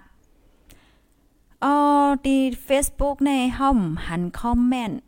[1.64, 1.74] ออ
[2.26, 5.00] ดี Facebook ในห้อมหันคอมเมนต์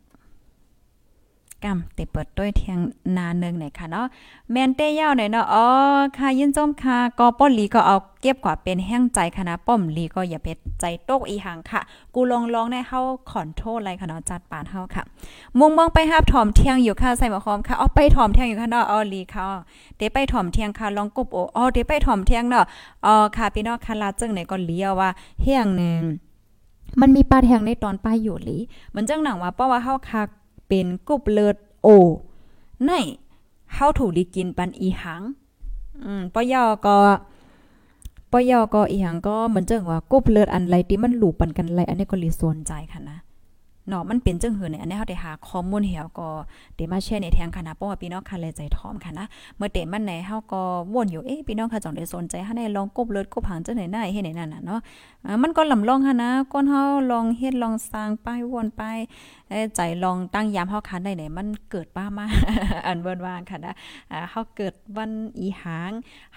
[1.64, 2.78] กำติเปิดด้วยเทียง
[3.16, 4.06] นานึงหน่อยค่ะเนาะ
[4.50, 5.66] แมนเต้ยาวหนเนาะอ๋อ
[6.18, 11.80] ค่ะยินจมค่ะก็ป้อหลีก็เอาเก็บกว่าเป็นแห้งใจค่ะนะป้อมลีก็อย่าเป็ดใจโตกอีหังค่ะ
[12.14, 15.02] กูลองลองในเฮาขอนโทษอะไรค่ะเนาะจัดปานเฮาค่ะ
[15.58, 19.46] มุงมองไปหาถ่อมเที่ยงอยู่ค่ะใส่หมอคอมค่ะเอาไปถ่อมเที่ยงอยู่ค่ะเนาะอ๋อลีค่ะ
[19.96, 22.66] เดี๋ยวไปถ่อมเที่ยงค่ะลองกบโออ๋อเดี๋ยวไปถ่อมเที่ยงเนาะ
[23.06, 25.10] อ๋อค่ะพี่น้องค่ะลาจึงไหนก็เลี้ยวว่า
[25.42, 26.02] เฮียงนึง
[27.00, 28.57] มันมีปลาแทงในตอนปลายอยู่หลี
[28.94, 30.28] มันจังหนังว่าเพราะว่าเฮาคัก
[30.68, 31.88] เป็นกุบเลิศโอ
[32.85, 32.90] ใน
[33.74, 35.22] เฮาถูกดีกินปันอีหัง
[36.05, 36.96] อืมปอยอก็
[38.33, 43.18] ปอยอก็อีหังก็เหมือนจังว่ากุบเลิศอันไรที่มันหลูปันกันไรอันนี้ก็รีส่วนใจค่ะนะ
[43.88, 46.28] เนาะมันเป็นจังหือเนี่ยอันนี้เฮาได้หาข้อมูลเหี่ยวก็
[46.74, 50.62] เดี๋ยวมาแชร์ในแทงค่ะนะเพราะว่าพี่น้องค่ะเลยใจทอมค่ะนะเมื่อเต็มมันไหนเฮาก็
[50.94, 54.80] วนอยู่เอ๊ะพี่น้องค่ะจังได้สนใจให้ได้ลองกบเลิศกบหางจังไหนได้เฮ็ดไหนนั่นน่ะเนาะ
[55.42, 58.82] มันก็ลำลองค่ะนะก้นเฮาลองเฮ็ดลองสร้างไปวนไป
[59.76, 62.26] ใจลองตั้งยามเฮาคันได้ไหนมันเกิดป้ามา
[62.86, 63.74] อันเบิ่นว่าค่ะนะ
[64.30, 65.90] เฮาเกิดวันอีหาง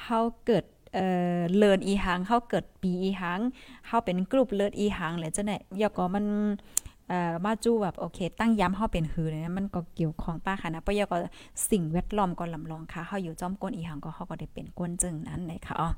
[0.03, 3.39] เฮาเกิดเอ่อเลินอีหางเฮาเกิดปีอีหาง
[3.87, 6.25] เฮาเป็นกลุ่มเลิศอีหางแหละจังได๋ยก็มัน
[7.45, 11.17] มาจู้แบบโอเค ตั้งย้ำเฮาเป็นหือเนี่ยมันก็เกี่ยวของป้าค่ะนะปะยก็
[11.69, 15.89] สิ่งแวดล้อมก็ลำลองค่ะเฮาอยู่จอมก้นอีหังก็เฮาก็ได้เป็นก้นจึงนั้นนะคะอ๋อ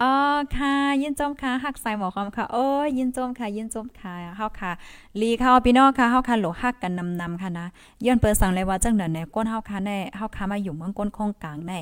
[0.00, 0.12] อ๋อ
[0.56, 4.72] ค่ะ ยินจมค่ะหักใส่หมอคอมค่ะโอ้ยยินจมค่ะ ยินจมค่ะเฮาค่ะ
[5.20, 7.66] ลีค่ะพี่น้องค่ะเฮาค่ะโหลฮักกันนำๆค่ะนะ
[8.04, 11.78] ย้อนเปิ้นสั่งเลยว่าจังนั้นแน่ก้นเฮาค่ะแน่เฮาค่ะมาอยู่เมืองก้นคงกลางแน่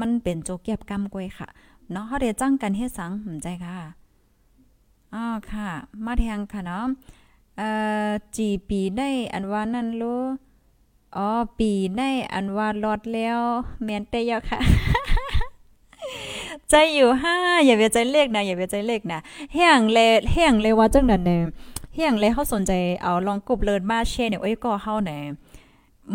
[0.00, 1.48] มันเป็นโจเก็บกำกวยค่ะ
[1.92, 3.99] เนาะเฮาได้จังกันเฮ็ดสังหมใจค่ะ
[5.14, 5.68] อ๋อค่ะ
[6.04, 6.84] มาแทงค่ะเนาะ
[7.58, 7.68] เอ่
[8.06, 10.04] อจีปีได้อันว่านั่นโล
[11.16, 13.40] อ๋อปีได้อันว่าลอดแล้ว
[13.84, 14.58] แม่นแต่ยาค่ะ
[16.70, 17.34] ใจอยู่ห้า
[17.66, 19.20] อย่าไปใจเลขนะอย่าไปใจเลขนะ
[19.52, 19.98] เฮียงเล
[20.32, 21.42] เฮียงเลว่าจังนั้นเนี่ย
[21.94, 25.22] เฮียงเลเขาสนใจเอาลองกบเลินมาแชร์เนี่ยโอ้ยก็เฮาเนี่ย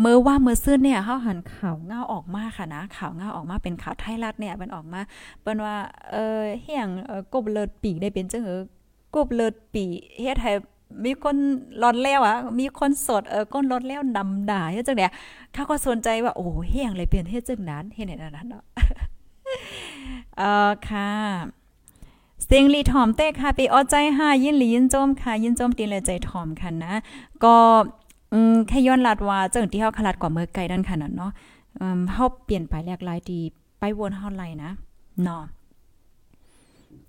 [0.00, 5.00] เมื่อว่าเมื่อซื่นเนี่ยเฮาหันข่าวเงาออกมาค่ะนะข่าวเงาออกมาเป็นข่าวไทยรัฐเนี่ยมันออกมา
[5.40, 5.76] เปิ้นว่า
[6.10, 6.88] เออเฮียง
[7.32, 8.62] กบเลินปีกได้เป็นจังเออ
[9.16, 9.84] กบเลิศปี
[10.20, 10.52] เฮ็ดให้
[11.04, 11.36] มีคน
[11.82, 15.06] รอนแล้วอะ มีคนสดเออก้นรถแล้วนำด่าเฮ็ดจังได๋
[15.52, 18.64] เขาก็สนใจว่า โอ้เฮียงเลยเปลี่ยนเฮ็ดจังนั้นเฮ็ดได้นั้นเนาะ
[20.36, 21.10] เออค่ะ
[22.44, 26.92] เสียงลีถอมเต้ค่ะปีออใจห้ายินหลียินโจมค่ะ ยินโจมตีเลยใจถอมค่ะนะ
[27.44, 27.54] ก็
[28.32, 31.32] อืมแค่ย้อนลัดว่าจังที่เฮาขลัดกว่าเมื่อไกลนั่นค่ะเนาะ
[31.78, 33.40] อืมเฮาเปลี่ยนไปแลกหลายดี
[33.78, 34.70] ไปวนเฮาไลนะ
[35.22, 35.42] เนาะ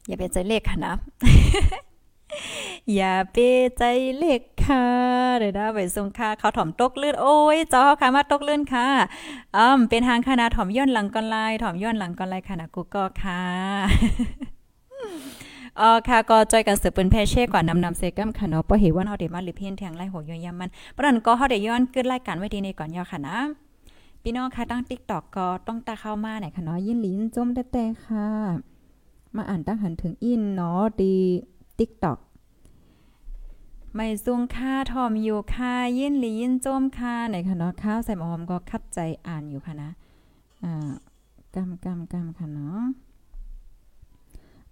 [0.08, 0.94] อย่าไปใจเลขค่ะนะ
[2.96, 3.38] อย่าเป
[3.78, 3.84] ใจ
[4.18, 4.86] เล็กค่ะ
[5.38, 8.88] เดี๋ยวนะไปส่งค่ะเขาถ่อมตกลื่นโอ้ยจอค่ะมาตกลื่นค่ะ
[9.58, 13.44] อืมเป็นทางคณะถ่อมย้อนหลังก่อนไลถ่อมย้อนหลังก่อนไลค่ะนะกูก็ค่ะ
[15.80, 23.38] อ๋อค่ะก็จอยกันสืบเป็นแพเช่ก่อนนำนำเซกัมค่ะเนาะเพราะเห็นว่าเฮาได้มาลิเพียนแทงไล่หัวยยามมันเพราะนั้นก็เฮาได้ย้อนขึ้นรายการไว้ทีในก่อนย่อค่ะนะ
[24.22, 28.28] พี่น้องค่ะตั้ง TikTok ก็ต้องตาเข้ามาไหนค่ะเนาะยินลิ้นจมแต่ค่ะ
[29.36, 31.16] มาอ่านตั้งหันถึงอินเนาะดี
[31.80, 32.18] TikTok
[33.96, 39.90] ไม่ซุงค่าทอมอยู่ค่ายินหลียินโจมค่าไหนคะเนาะข้าวใส่หอมก็คับใจอ่านอยู่ค่ะนะ
[40.64, 40.90] อ่า
[41.56, 42.80] กำกำกำค่ะเนาะ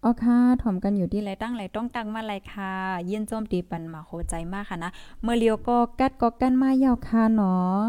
[0.03, 2.73] อ๋อค่ะถ่อมกันอยู่ที่ไรตั้งไรต้องตั้งมาไรค่ะ
[3.09, 4.91] ยินโจมตีปันมาโหใจมากค่ะนะ
[5.21, 7.87] เมื่อเลียวก็กัดก็กันมายาวค่ะเนาะ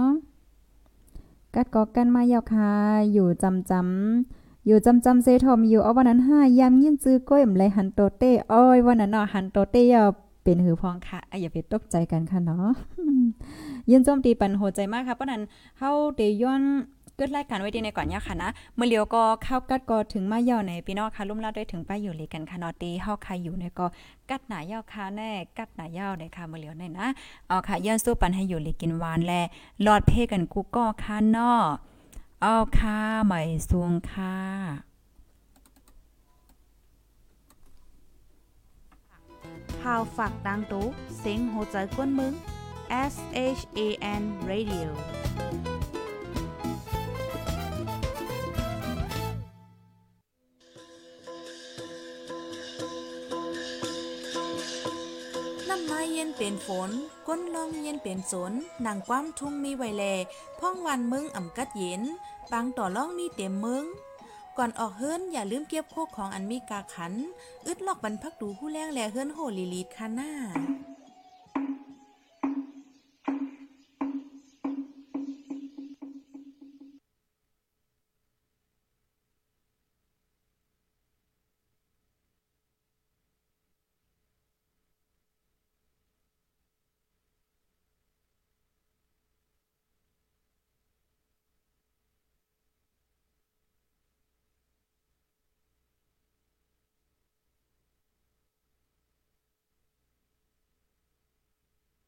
[1.55, 2.70] กัดก็กันมายาวค่ะ
[3.12, 9.94] อยู่จำจำ อยู่จำจำเซทอมอยู่เอาวันนั้นห้ายามยินซื้อก้อยมไรหันโตเต้อ้อยวันนั้นเนาะหันโตเต้ย
[10.42, 12.68] เป็นหือพองค่ะอย่าไปตกใจกันค่ะเนาะ
[13.90, 15.42] ยินโจมตีปันโหใจมากค่ะเพราะนั้น
[15.79, 16.62] เฮาเดย้อน
[17.16, 23.87] เกิดรายการไว้ดีในก่อนเนี่ยค่ะนะเมื่อเลียวก็เข้ากัดก็ถึงมาเย่าในพี่น้องค่ะลุ่มลาด้วยถึงไปอยู่เลยกันค่ะนอตีเฮาใครอยู่ในก็
[24.31, 27.06] กัดหนาเย่าค่ะแน่กัดหนาเย่าในค่ะเมื่อเลียวในนะ
[27.48, 29.33] เอาค่ะย้อนสู้ปันให้อยู่เลยกินหวานแล
[29.83, 31.50] หลอดเพกันกูก็ค่ะนา
[32.43, 34.37] เอ้อค่ะใหม่สวงค่ะ
[39.81, 40.87] พาวฝากดังตู้
[41.19, 42.35] เสียงโหใจกวนมึง
[43.13, 43.15] S
[43.59, 43.81] H A
[44.21, 44.89] N Radio
[56.19, 56.90] เย็นเป็นฝน
[57.29, 58.52] ก้นลองเย็นเป็นสน
[58.87, 60.04] นางความทุ่งมีไวแล
[60.58, 62.02] พ่องวันมึงอ่ำกัดเย็น
[62.52, 63.85] ปังต่อล่องมีเต็มมึง
[64.56, 67.12] ก่อนออกเฮิรนอย่าลืมเก็บโคกของอันมีกาขัน
[67.67, 70.31] อึดลอกบรรพักดูผู้แรงแลเฮิรนโหลีลีดคาหน้า